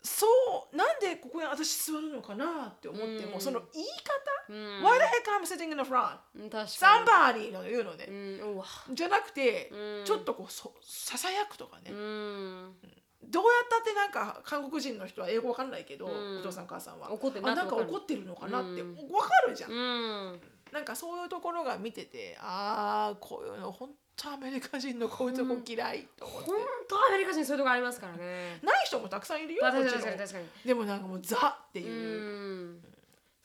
[0.05, 0.26] そ
[0.72, 6.18] うなんでここに私座るのかなって思っても、うんその言いう方ん「Why the heck I'm sitting in the front?」
[6.68, 10.05] somebody の言うのね、にうんじゃなくて、うん。
[10.05, 12.76] ちょっとこうそささやくとかね、うん。
[13.22, 16.40] どうやったってなんか韓国人の人は英語わかんないけど、うん。
[16.40, 17.11] お父さんお母さんは。
[17.11, 19.11] 怒ってるなあなんか怒ってるのかなってうん。
[19.11, 20.40] わかるじゃん。
[20.70, 26.58] なんかそういうところが見ててああこういうの本当アメリカ人のこういうとこ嫌いと思って、本
[26.88, 28.60] 当アメリカ人そういうとこありますからね。
[28.62, 30.46] ない人もたくさんいるよ確かに確かに確かに。
[30.64, 32.84] でもなんかもうザってういう、ん。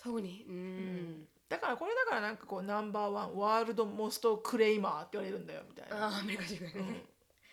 [0.02, 0.58] 特にううん。
[0.58, 1.28] ん。
[1.50, 7.04] だからこれだからなんかこうナンバーワンワールドモストクレイマーって言われるんだよみたいな、あーアメリカ人がね。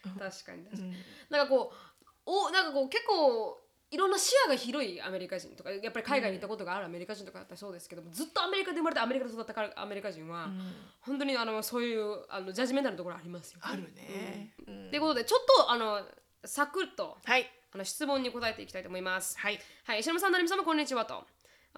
[0.02, 0.82] 確かに確かに。
[0.82, 0.94] うん。
[1.30, 3.58] なんかこうおなんかこう結構
[3.90, 10.60] いろんな視野が広いアメリカ人とかやっぱり海外に行ったことがあるアメリカ人とかだったらそうですけどもずっとアメリカで生まれてアメリカで育ったからアメリカ人は、うん
[11.06, 13.60] 本当にあのそういうあのジャッジメンタルなところありますよ。
[13.62, 16.00] あるね、うんということでちょっとあの
[16.44, 19.38] サクッとはいあの質問に答えていきたいと思います。
[19.38, 21.24] はいはい、しのぶさん、なるみさんもこんにちはと。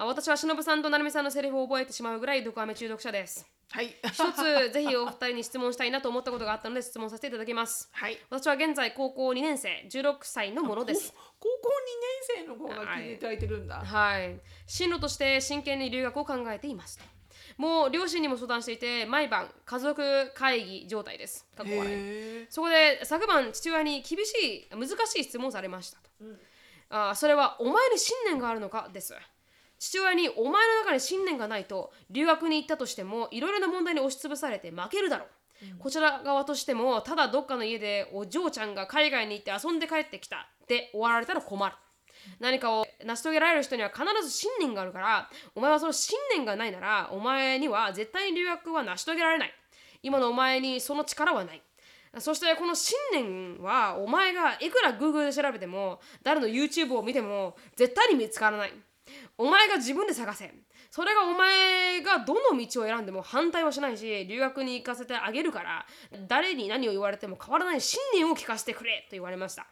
[0.00, 3.44] あ私はしのぶさんとなるみさんのセリフを覚えてしまうぐらい毒アメ中毒者です。
[3.70, 7.88] はい一つ ぜひお二人に質問したいなと思ったことがあったので質問させていただきます。
[7.92, 11.12] はい私は現在高校2年生、16歳のものです。
[11.40, 11.68] 高校
[12.38, 14.40] 2年生の子が聞いていただいてるんだ、はい。
[14.68, 17.04] 進路として真剣に留学を考えていますと。
[17.56, 21.44] もう両親にも相談していて、毎晩家族会議状態です。
[22.50, 26.10] そこで昨晩父親に厳しい難しい質問をされましたと、
[26.90, 28.88] あーそれはお前に信念があるのか？
[28.92, 29.12] です
[29.78, 41.74] 父親にお前の中に信念がないと留学に行ったとしてもいろいろな問題に押しつぶされて負けるだろう、こちら側としてもただどっかの家でお嬢ちゃんが海外に行って遊んで帰ってきたで終わられたら困る。
[42.40, 49.54] 何かを成し遂げられる人には必ず信念があるからお前はその信念がないならお前には絶対に留学は成し遂げられない。
[50.02, 51.62] 今のお前にその力はない。
[52.18, 58.72] そしてこの信念はお前がいくら Google で調べても誰の YouTube を見ても絶対に見つからない
[59.36, 60.52] お前が自分で探せ。
[60.90, 65.86] それがお前がどの道を選んでも反対はしないし留学に行かせてあげるから
[66.26, 69.66] 誰に何を言われても変わらない信念を聞かせてくれと言われました。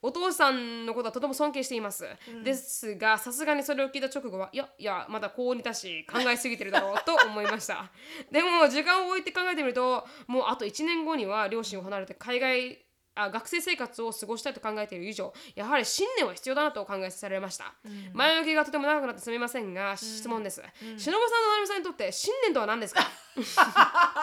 [0.00, 2.06] お父さんのことはとても尊敬しています、
[2.44, 7.90] ですがさすがにそれを聞いた直後はいやいやまだ高2だし考えすぎてるだろうと思いました。
[8.30, 12.83] でも時間を置いて考えてみるともうあと1年後には両親を離れて海外
[13.16, 17.72] あ学生生活を過ごしたいと考えている以上やはり信念は必要だなとお考えされました、
[18.12, 23.02] 前置きがとても長くなってすみませんが、質問です、しのぶさんとなるみさんにとって信念とは何ですか？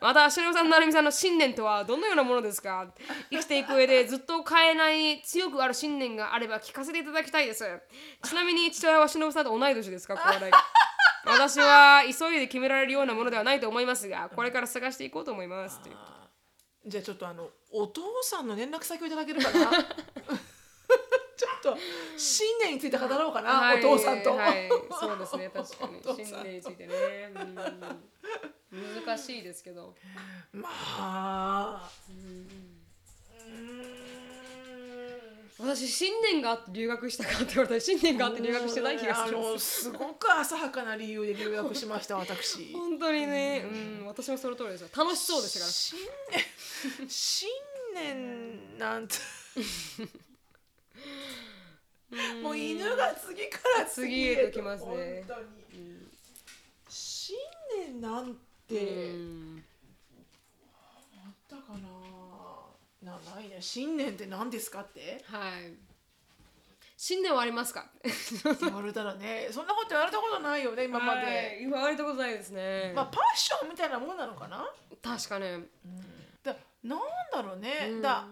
[0.00, 2.86] またしのぶさんとなるみさんの信念とはどのようなものですか？
[3.30, 7.64] 生きていく上でずっと変えない強くある信念があれば聞かせていただきたいです。
[8.22, 10.16] ちなみに父親はしのぶさんと同い年ですか？
[10.16, 10.50] これ
[11.24, 15.80] 私は急いで決められるようなものではないと思いますがこれから探していこうと思います。
[15.80, 15.96] という
[16.86, 19.70] じゃあちょっとあのお父さんの連絡先をいただけるかな？
[21.36, 21.76] ちょっと
[22.16, 25.98] 信念について語ろうかな、はいお父さんと、はい、そうですね確かに。
[26.06, 26.94] お父さん信念についてね、
[27.34, 29.94] うん、難しいですけど。
[30.52, 31.90] まあ
[35.58, 42.74] 私信念があって留学したかって言われたら信念があって留学してない気がするあのすごく浅はかな理由で留学しました私。
[42.74, 43.64] 本当にね、
[44.00, 44.88] うん、私もその通りですよ。
[44.94, 45.70] 楽しそうでしたから。
[45.72, 45.98] 信
[47.00, 47.48] 念信
[47.94, 49.14] 念なんて。
[52.42, 55.24] もう犬が次から次へと来ますね。
[55.26, 56.06] 本当に、
[56.88, 57.36] 信
[57.88, 58.36] 念なん
[58.68, 59.64] て、うん。
[61.16, 62.15] あったかな
[63.06, 63.58] なないね。
[63.60, 65.22] 信念って何ですかって？
[65.26, 65.72] はい。
[66.96, 67.86] 信念はありますか？
[68.60, 69.48] 言われたらね。
[69.52, 71.58] そんなこと言われたことないよね今まで、はい。
[71.60, 74.68] 言われたことないですね、まあパッションみたいなもんなのかな？
[75.02, 75.60] 確かね
[76.42, 77.00] だなん
[77.32, 78.02] だろうね、うん。
[78.02, 78.26] だ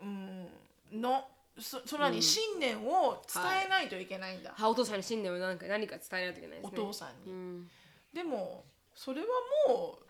[0.00, 0.48] うん
[0.92, 7.70] のそそらに信念を伝えないといけないんだ、はお父さんに信念を何か何か伝えないといけないですおね父さんに、うん。
[8.12, 8.64] でも
[8.94, 9.26] それは
[9.68, 10.04] もう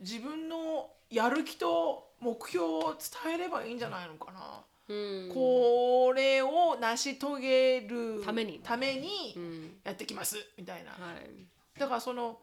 [0.00, 2.94] 自分のやる気と目標を
[3.24, 5.30] 伝えればいいんじゃないのかな、うん。
[5.34, 8.60] これを成し遂げるために。
[8.62, 9.76] ためにうん。
[9.82, 10.36] やってきます。
[10.56, 11.78] みたいな、はい。
[11.78, 12.38] だからその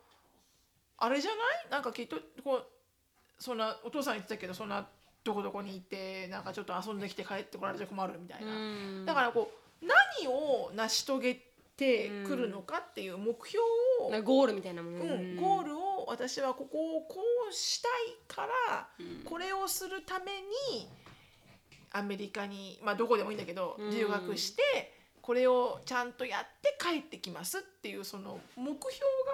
[0.97, 1.39] あれじゃない？
[1.71, 2.65] なんかきっとこう
[3.39, 4.85] そんなお父さん言ってたけどそんな
[5.23, 9.05] どこどこに行ってなんかちょっと遊んできて帰ってこられちゃ困るみたいな、うん。
[9.05, 9.49] だからこ
[9.81, 11.35] う何を成し遂げ
[11.77, 13.63] てくるのかっていう目標
[14.01, 17.17] を、なんかゴールみたいなもの、うん、ゴールを私はここをこ
[17.49, 17.91] うしたい
[18.27, 18.89] から、
[19.23, 20.25] これをするため
[20.71, 20.89] に
[21.91, 23.91] アメリカにまあどこでもいいんだけどうん。
[23.91, 24.63] 留学して、
[25.21, 28.81] これをちゃんとやって帰ってきますっていうその目標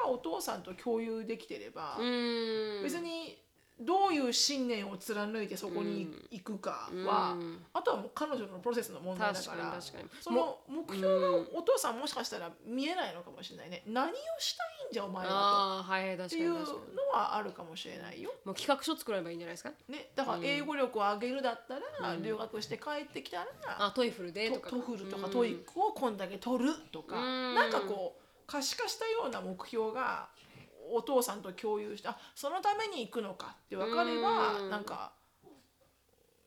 [0.03, 2.84] がお父さんと共有できてれば、うん。
[2.84, 3.38] 別に
[3.80, 7.65] どういう信念を貫いてそこに行くかは、うん。
[7.73, 10.09] あとはもう彼女のプロセスの問題だ確かからに確かに。
[10.21, 13.69] その目標がお父さんもしかしたら見えないのかもしれない。
[13.69, 16.59] ね何をしたいんじゃお前はああはいっていうの
[17.11, 18.32] はあるかもしれないよ。
[18.45, 19.71] もう企画書作ればいいんじゃないですか？
[19.89, 22.23] ね、だから英語力を上げるだったら、うん。
[22.23, 24.69] 留学して帰ってきたら、あ TOEFL でとか。
[24.70, 25.32] TOEFL とかうん。
[25.34, 27.55] TOEIC をこんだけ取るとか、うん。
[27.55, 30.30] なんかこう可視化したような目標が
[30.91, 34.69] お父さんと共有してあそのために行くのかって分かれば、うん。
[34.69, 35.11] なんか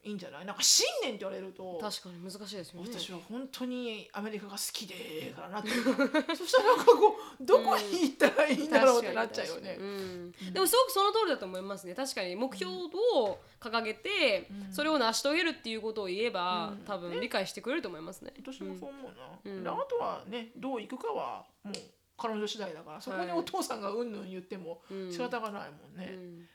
[0.05, 0.47] いいんじゃない？
[0.47, 2.89] なんか信念って言われると確かに難しいですよね。
[2.89, 5.75] 私は本当にアメリカが好きでからなってる。
[6.37, 9.77] そしたらなんかこうどこに行ったらいいんだろうってなっちゃうよね。
[9.79, 10.33] うん。
[10.53, 11.95] でもすごくその通りだと思いますね。
[11.95, 16.85] 確かに目標を掲げて、それを成し遂げるっていうことを言えば、うん。
[16.85, 19.65] 多分理解してくれると思いますね、私もそう思うな、うん。
[19.65, 21.75] であとはねどう行くかはもう
[22.19, 25.13] 彼女次第だからそこにはいお父さんがうんぬん言ってもうん。
[25.13, 26.49] 仕方がないもんうね、ん。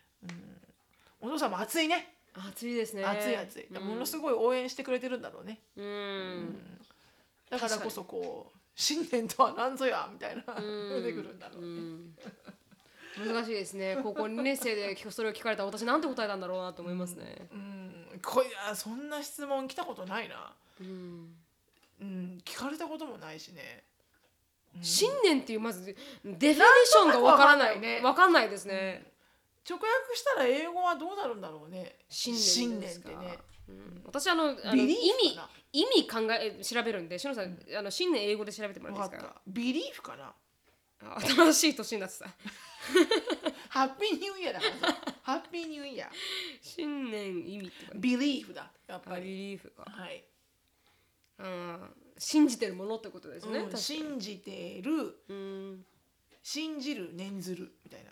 [1.22, 2.16] お父さんも熱いね。
[2.36, 3.06] 暑いですね。
[3.06, 3.84] 熱い熱い、うん。
[3.84, 5.60] ものすごい応援してくれてるんだろうね。
[5.78, 6.80] うん、
[7.50, 12.16] だからこそこう信念とは何ぞやみたいな出てくるんだろうね、うん。
[13.34, 13.98] 難しいですね。
[14.02, 17.48] 高校2年生でそれを聞かれたら私なんて答えたんだろうなと思いますね。
[17.54, 20.52] うん、こいやそんな質問来たことないな、
[20.82, 21.36] うん。
[22.02, 23.84] うん、聞かれたこともないしね
[24.82, 27.80] 信念っていうまずデフィニッションがわからない。
[27.80, 28.02] ね。
[28.04, 29.12] わかんないですね、
[29.70, 31.98] 直訳したら英語はどうなるんだろうね。
[32.10, 32.34] 信
[32.72, 33.10] 念ですか？
[33.10, 33.40] ってね。
[33.70, 34.02] うん。
[34.06, 34.96] 私あの意味
[35.74, 39.34] 意味考え調べるんでしのさん、あの信念英語で調べてもらっっていいですか？
[39.34, 40.34] たビリーフかな？
[41.06, 42.28] あ新しい年になってた。
[43.70, 44.98] ハッピーニューイヤーだからさ。
[45.24, 46.10] ハッピーニューイヤー
[46.62, 49.26] 信念意味 belief だやっぱり。
[49.26, 49.86] リーフか。
[49.90, 50.24] はい、
[51.40, 51.80] うん
[52.24, 54.92] 信じてるものってことですね、うん信じてる
[55.28, 55.86] うん。
[56.42, 58.12] 信じる念ずるみたいな、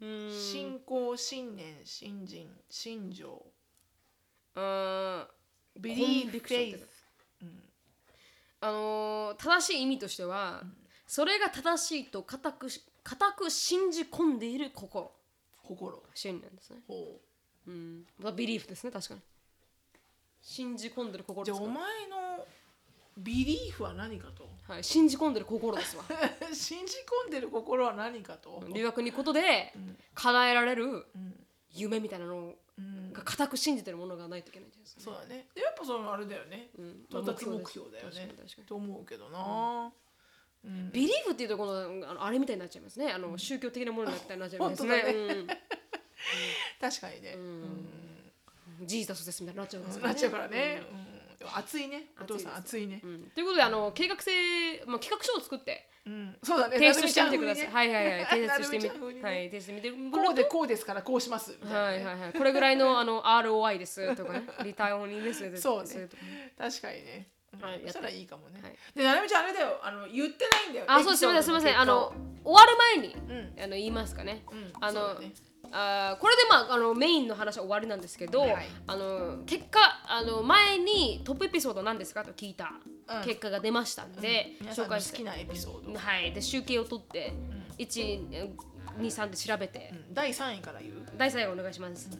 [0.00, 3.44] うん信仰信念信心信条。
[4.54, 5.26] あ
[5.76, 6.86] belief faith
[8.60, 10.62] あのー正しい意味としては、
[11.06, 15.10] それが正しいと固くし固く信じ込んでいる心
[15.62, 16.02] 心。
[16.14, 16.80] 信念ですね。
[16.86, 17.20] ほ
[17.66, 17.70] う。
[17.70, 18.04] ん。
[18.18, 19.20] まあビリーフですね確かに。
[20.42, 21.74] 信じ込んでる心じゃあお前
[22.08, 22.21] の
[23.16, 24.48] ビリーフは何かと。
[24.68, 26.04] はい、信じ込んでる心ですわ。
[26.54, 26.94] 信じ
[27.24, 29.96] 込んでる心は何かと、留学に行くことでん。
[30.14, 31.46] 叶えられるうん。
[31.74, 35.02] 夢みたいなのうん、が固く信じてるものがないといけないんですね。
[35.02, 35.46] そうだね。
[35.54, 37.06] でやっぱそのあれだよね、うん。
[37.10, 38.34] 到達目標だよね。
[38.66, 39.92] と思うけどな、
[40.64, 40.90] うん。
[40.90, 43.12] ビリーフっていうとこのあのあれみたいになっちゃいますね。
[43.12, 44.88] あの宗教的なものになったりなっちゃいますね。
[44.88, 45.46] 本当だうん。
[46.80, 47.36] 確かにね、
[48.80, 51.11] ジーザスですみたいになっちゃうんですうんなっちゃうからね、うん
[51.54, 52.10] 熱いね。
[52.20, 53.30] お父さん熱熱いね、うん。
[53.34, 54.30] ということであの計画性、
[54.86, 55.88] まあ、企画書を作って。
[56.04, 56.74] うん、そうだね。
[56.74, 57.66] 提出してみてください。
[57.66, 58.24] なはいはいはい。
[58.26, 59.90] 提な出してみて、はい、提出してみて。
[59.90, 62.32] こうでこうですからこうしますみたいなね、はいはいはい。
[62.32, 64.46] これぐらいのあの ROI ですとかね。
[64.64, 65.62] リターンオンインベストです。
[65.62, 66.08] そうね。
[66.58, 67.60] 確かにね、うん。
[67.60, 67.80] はい。
[67.82, 68.76] そしたらいいかもね、はい。
[68.96, 69.78] でななみちゃんあれだよ。
[69.80, 70.86] あの言ってないんだよ。
[70.88, 71.42] あ、そうすみません。
[71.44, 71.80] すみません。
[71.80, 72.12] あの
[72.44, 73.62] 終わる前に、うん。
[73.62, 74.44] あの言いますかね。
[74.50, 74.72] うん。
[74.80, 75.20] あの
[75.70, 78.66] あーこれでまああのメインの話は終わりなんですけど、はい。
[78.86, 82.72] あの結果あの前にトップエピソード何ですかと聞いた
[83.08, 85.12] うん結果が出ましたんで、皆さんの紹介して。
[85.12, 86.32] 好きなエピソード、はい。
[86.32, 87.32] で集計を取って、
[87.78, 88.20] 一
[88.98, 90.14] 二三で調べて、うん。
[90.14, 90.94] 第3位から言う？
[91.16, 92.10] 第三位お願いします。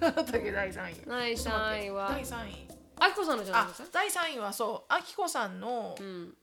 [0.00, 0.94] だけ第3位。
[1.06, 2.08] 第三位は。
[2.10, 2.66] 第3位。
[2.98, 3.88] あきこさんのじゃないあですか？
[3.92, 4.92] 第3位はそう。
[4.92, 6.34] あきこさんのうん。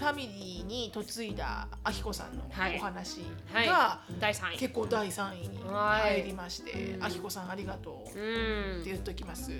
[0.00, 3.20] ファミリーに嫁いだあきこさんのはいお話
[3.52, 4.00] はいが。
[4.18, 4.56] 第三位。
[4.56, 8.84] 結構第3位にはい入りましてあきこさんありがとうってうん。
[8.84, 9.50] 言っときます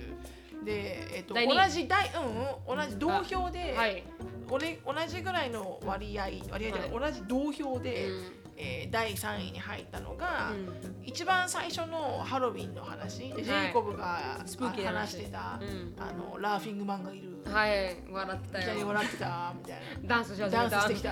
[0.65, 4.03] で、えっと、同じ第、うんうん、同じ同票で、はい。
[4.49, 17.97] 俺同じぐらいの割合割合じゃない、同じ同票で、うんえー第3位に入ったのが、うん一番最初のハロウィンの話でジェイコブが、話話してた、うんあのラーフィングマンがいる、はい。
[18.09, 18.87] 笑ってたよ。
[18.87, 20.07] 笑ってたみたいな。
[20.07, 20.77] ダンスしダた。
[20.77, 21.11] ンスしてきた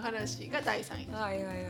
[0.00, 1.12] 話が第3位。
[1.12, 1.64] はいはいはい。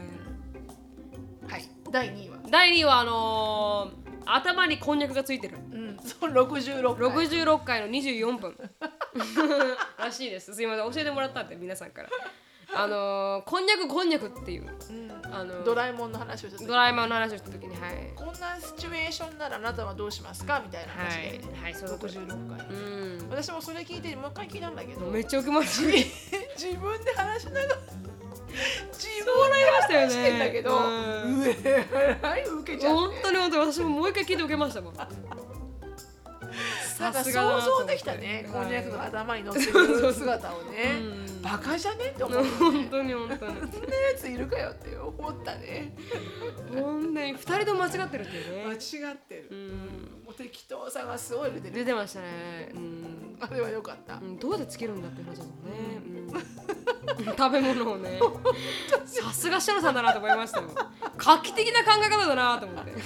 [1.48, 1.68] はい。
[1.90, 2.36] 第2位は？
[2.50, 5.56] 第二位はあのー頭にこんにゃくがついてる。
[5.72, 7.08] うん、そう66回。
[7.08, 8.56] 66回の24分
[9.98, 10.52] らしいです。
[10.52, 12.08] すいません教えてもらったんで皆さんから。
[12.76, 18.12] あのーこんにゃくこんにゃくっていううん、あのドラえもんの話をした時ドラえもんの話をした時にはい。
[18.14, 20.60] こんなシチュエーションならあなたはどうしますか？
[20.64, 22.72] みたいな話で、はいはいそういうこと66回、う
[23.24, 23.28] ん。
[23.30, 26.04] 私もそれ聞いてもう一回聞いたんだけどめっちゃ受けましたね
[26.56, 27.66] 自分で話しながら
[28.92, 32.96] 自分で話してんだけど、うん うえらい受けちゃって。
[32.96, 34.94] 本当に本当に私ももう一回聞いて受けましたもん。
[36.96, 40.98] さすが想像できたねこんにゃくの頭に乗ってる姿をね。
[41.00, 42.50] うんバカじゃねって思うよね。
[42.58, 43.38] 本当に本当に。
[43.38, 43.70] そんなや
[44.18, 45.94] ついるかよって思ったね。
[46.74, 50.24] 本当に二人とも間違ってるっていう間ね違ってる、うん。
[50.24, 52.72] もう適当さがすごい出てる出てましたね。
[52.74, 53.38] うん。
[53.38, 54.38] あれは良かった、うん。
[54.40, 56.32] どうやってつけるんだって話だもんね、
[57.18, 58.18] うん、食べ物をね。
[59.06, 60.68] さすがシロさんだなと思いましたよ。
[61.16, 62.92] 画期的な考え方だなと思って。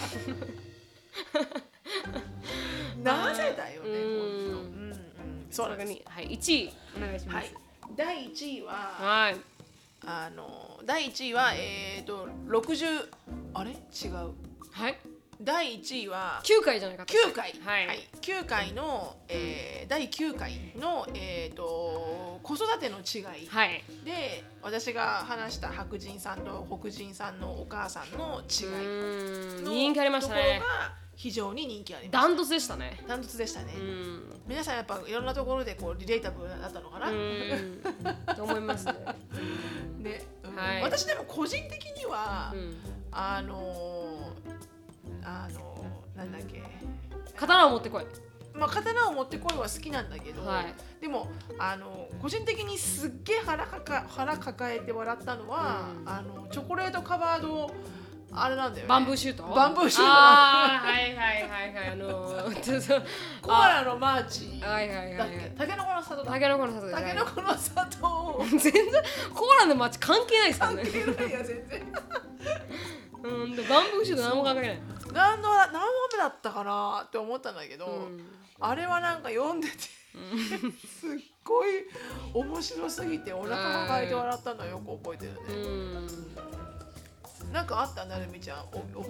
[3.05, 4.55] なぜだよねうん。
[4.55, 4.61] 本当。
[4.61, 5.47] うんうん。
[5.51, 7.35] そうなんですにはい1位お願いします。
[7.35, 9.37] はい第1位ははい。
[10.07, 13.09] あの第1位はえっ、と60
[13.55, 13.71] あれ？
[13.71, 14.33] 違う。
[14.73, 14.99] はい。
[15.43, 18.09] 第1位は9回じゃないかと9回、はい。
[18.21, 23.49] 9回の、えー第9回の、えー、と子育ての違い。
[23.49, 23.83] はい。
[24.05, 29.65] で私が話した白人さんと黒人さんのお母さんのう違いーん。
[29.65, 30.67] の人気ありましたところねが
[31.21, 32.99] 非常に人気ありまダントツでしたね。
[33.07, 34.23] ダントツでしたね、うん。
[34.49, 37.83] 皆さんやっぱいろんなところでこうリレータブルだったのかな、うん。
[38.35, 38.95] と思いますね。
[40.01, 40.57] ね、うん。
[40.57, 40.83] はい。
[40.83, 42.77] 私でも個人的には、うん。
[43.13, 46.63] あのーあのーなんだっけ。
[47.37, 48.07] 刀を持ってこい。
[48.55, 50.75] まあ、刀を持ってこいは好きなんだけど、はい。
[51.03, 51.29] でも
[51.59, 56.09] あの個人的にすっげえ腹かか腹抱えて笑ったのは、うん。
[56.09, 57.71] あのチョコレートカバード
[58.33, 58.89] あれなんだよね。
[58.89, 59.43] バンブーシュート？
[59.45, 60.13] バンブーシュート。
[60.13, 61.89] ああはいはいはいはい。
[61.93, 63.03] あのー
[63.43, 64.61] コアラのマーチ。
[64.65, 66.33] はいはいはいタケノコの里だ。
[66.33, 68.45] タケノコの里でタケノコの里を。
[68.49, 68.73] 全然
[69.35, 71.93] コアラの街関係ないですよ関ね係ないや全然。
[73.23, 74.81] うんでバンブーシュート何も関係ない。
[75.13, 75.81] 何の何話
[76.13, 78.27] 目だったかなって思ったんだけど、うん。
[78.61, 79.91] あれはなんか読んでてすっ
[81.45, 81.71] ごい
[82.35, 86.09] 面白すぎてお腹抱えて笑ったのよく覚えてるうね、ん
[87.53, 88.59] なんかあったなるみちゃん。
[88.73, 89.03] おお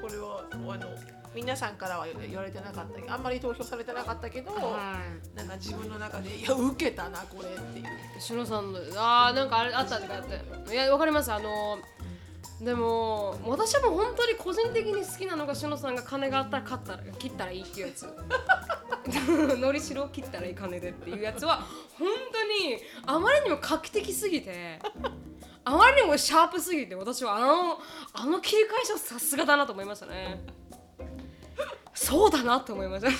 [0.00, 0.86] これはあの
[1.34, 4.98] 皆さんからは言われてなかったあんまり投票されてなかったけど、は
[5.34, 7.84] なんか自分の中でいや受けたなこれっていう。
[8.18, 11.32] いしのさんのあーなんかあれあったんだっていやわかります。
[11.32, 11.78] あの
[12.60, 18.06] でも私も本当に個人的に好きなのがしのさんが金があったら買ったら切ったらいいっていうやつ。
[19.58, 21.62] のりしろを切ったらいい金でっていうやつは
[21.98, 24.78] 本当にあまりにも画期的すぎて
[25.68, 27.78] あまりにもシャープすぎて私はあの
[28.14, 30.40] あの切り返しはさすがだなと思いましたね。
[31.92, 33.08] そうだなと思いました。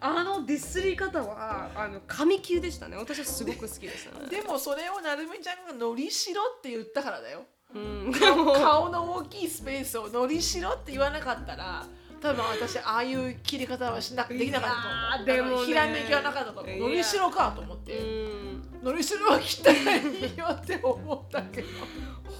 [0.00, 2.96] あのディスり方はあの神級でしたね。
[2.96, 4.26] 私はすごく好きでしたね。
[4.28, 7.44] でもそれをなるみちゃんが「のりしろ」って言ったからだよ。
[7.74, 8.12] うん。
[8.12, 11.86] 顔の大きいスペースを「のりしろ」って言わなかったら
[12.20, 15.26] 多分私ああいう切り方はしなくできなかったと思う。
[15.26, 15.66] でもね。
[15.66, 18.53] ひらめきはなかったと思いうやのりしろかと思っうてん
[18.84, 21.68] のりしろは切ったらいいよって思ったけど。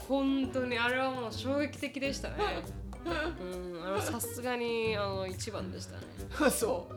[0.06, 2.34] 本当にあれはもう衝撃的でしたね。
[3.04, 3.08] う
[3.78, 5.96] んあれはさすがにあの一番でした
[6.46, 6.50] ね。
[6.50, 6.94] そう。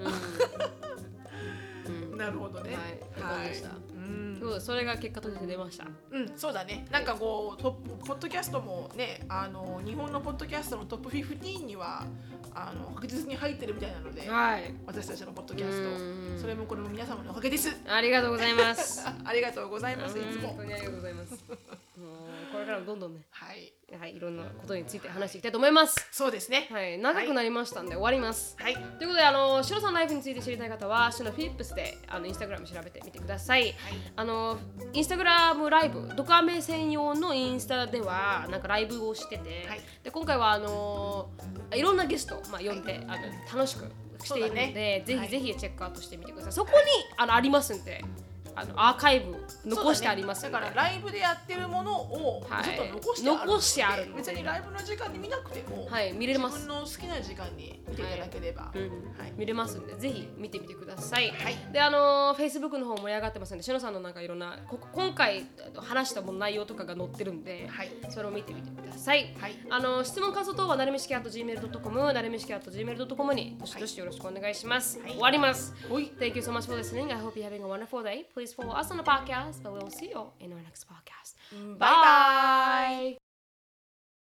[1.91, 2.13] ん。
[2.13, 2.75] うなるほどね。
[3.19, 3.69] はいそうでした
[4.07, 6.85] うんそれが結果として出ましたうん、そうだね。
[6.91, 12.05] なんかこうトップポッドキャストもね、あの日本のポッドキャストのトップ15には
[12.55, 17.75] あの確実に入ってるみたいなので、はい私たちのポッドキャスうんト、それもこれも皆様のおかげです。
[17.87, 20.17] ありがとうございます ありがとうございます。
[20.17, 20.57] いつも本。
[20.59, 21.43] 当にありがとうございます
[22.51, 26.07] これからもどんどんねはい、はいいろんなことについて話していきたいと思います。
[26.11, 26.67] そうですね。
[26.71, 28.55] はい長くなりましたんで終わります。
[28.59, 33.73] はい、ということで、あの、シロさんライフについて知りたい方は、シロフィリップスで、あの、インスタグラム調べてみてください。
[34.15, 34.59] あの、
[34.93, 39.81] インスタグラムライブ、ドカメ専用のインスタでは、なんかライブをしてて、はい。
[40.03, 41.29] で、今回は、あの、
[41.73, 43.91] いろんなゲスト、まあ、呼んで、あの、楽しく
[44.23, 46.53] しているので、ねはいぜひぜひチェックアウトしてみてください。
[46.53, 46.75] そこに、
[47.17, 48.03] あの、ありますんで、
[48.57, 49.35] あの、アーカイブ
[49.65, 50.41] 残してあります。
[50.41, 61.29] だ,、からライブでやってるものをはいちょっと残してある残してある別にライブの時間に見なくても、はい見れます自分の好きな時間に見ていただければ、うんはい見れますんでぜひ見てみてください。
[61.29, 69.35] はいであのフェイスブックの方盛り上がってますんでしのさんのなんかいろんなこ今回話したもの内容とかが載ってるんで、はいそれを見てみてください。
[69.39, 74.99] はいあの質問感想等はなるみしき .gmail.com なるみしき .gmail.com にどしどしよろしくお願いします。
[74.99, 75.73] はい終わります。
[75.89, 77.13] おい Thank you so much for listening.
[77.13, 78.25] I hope you're having a wonderful day.
[78.35, 81.35] Please For follow us on the podcast, but we'll see you in our next podcast.
[81.53, 83.17] Mm, bye bye.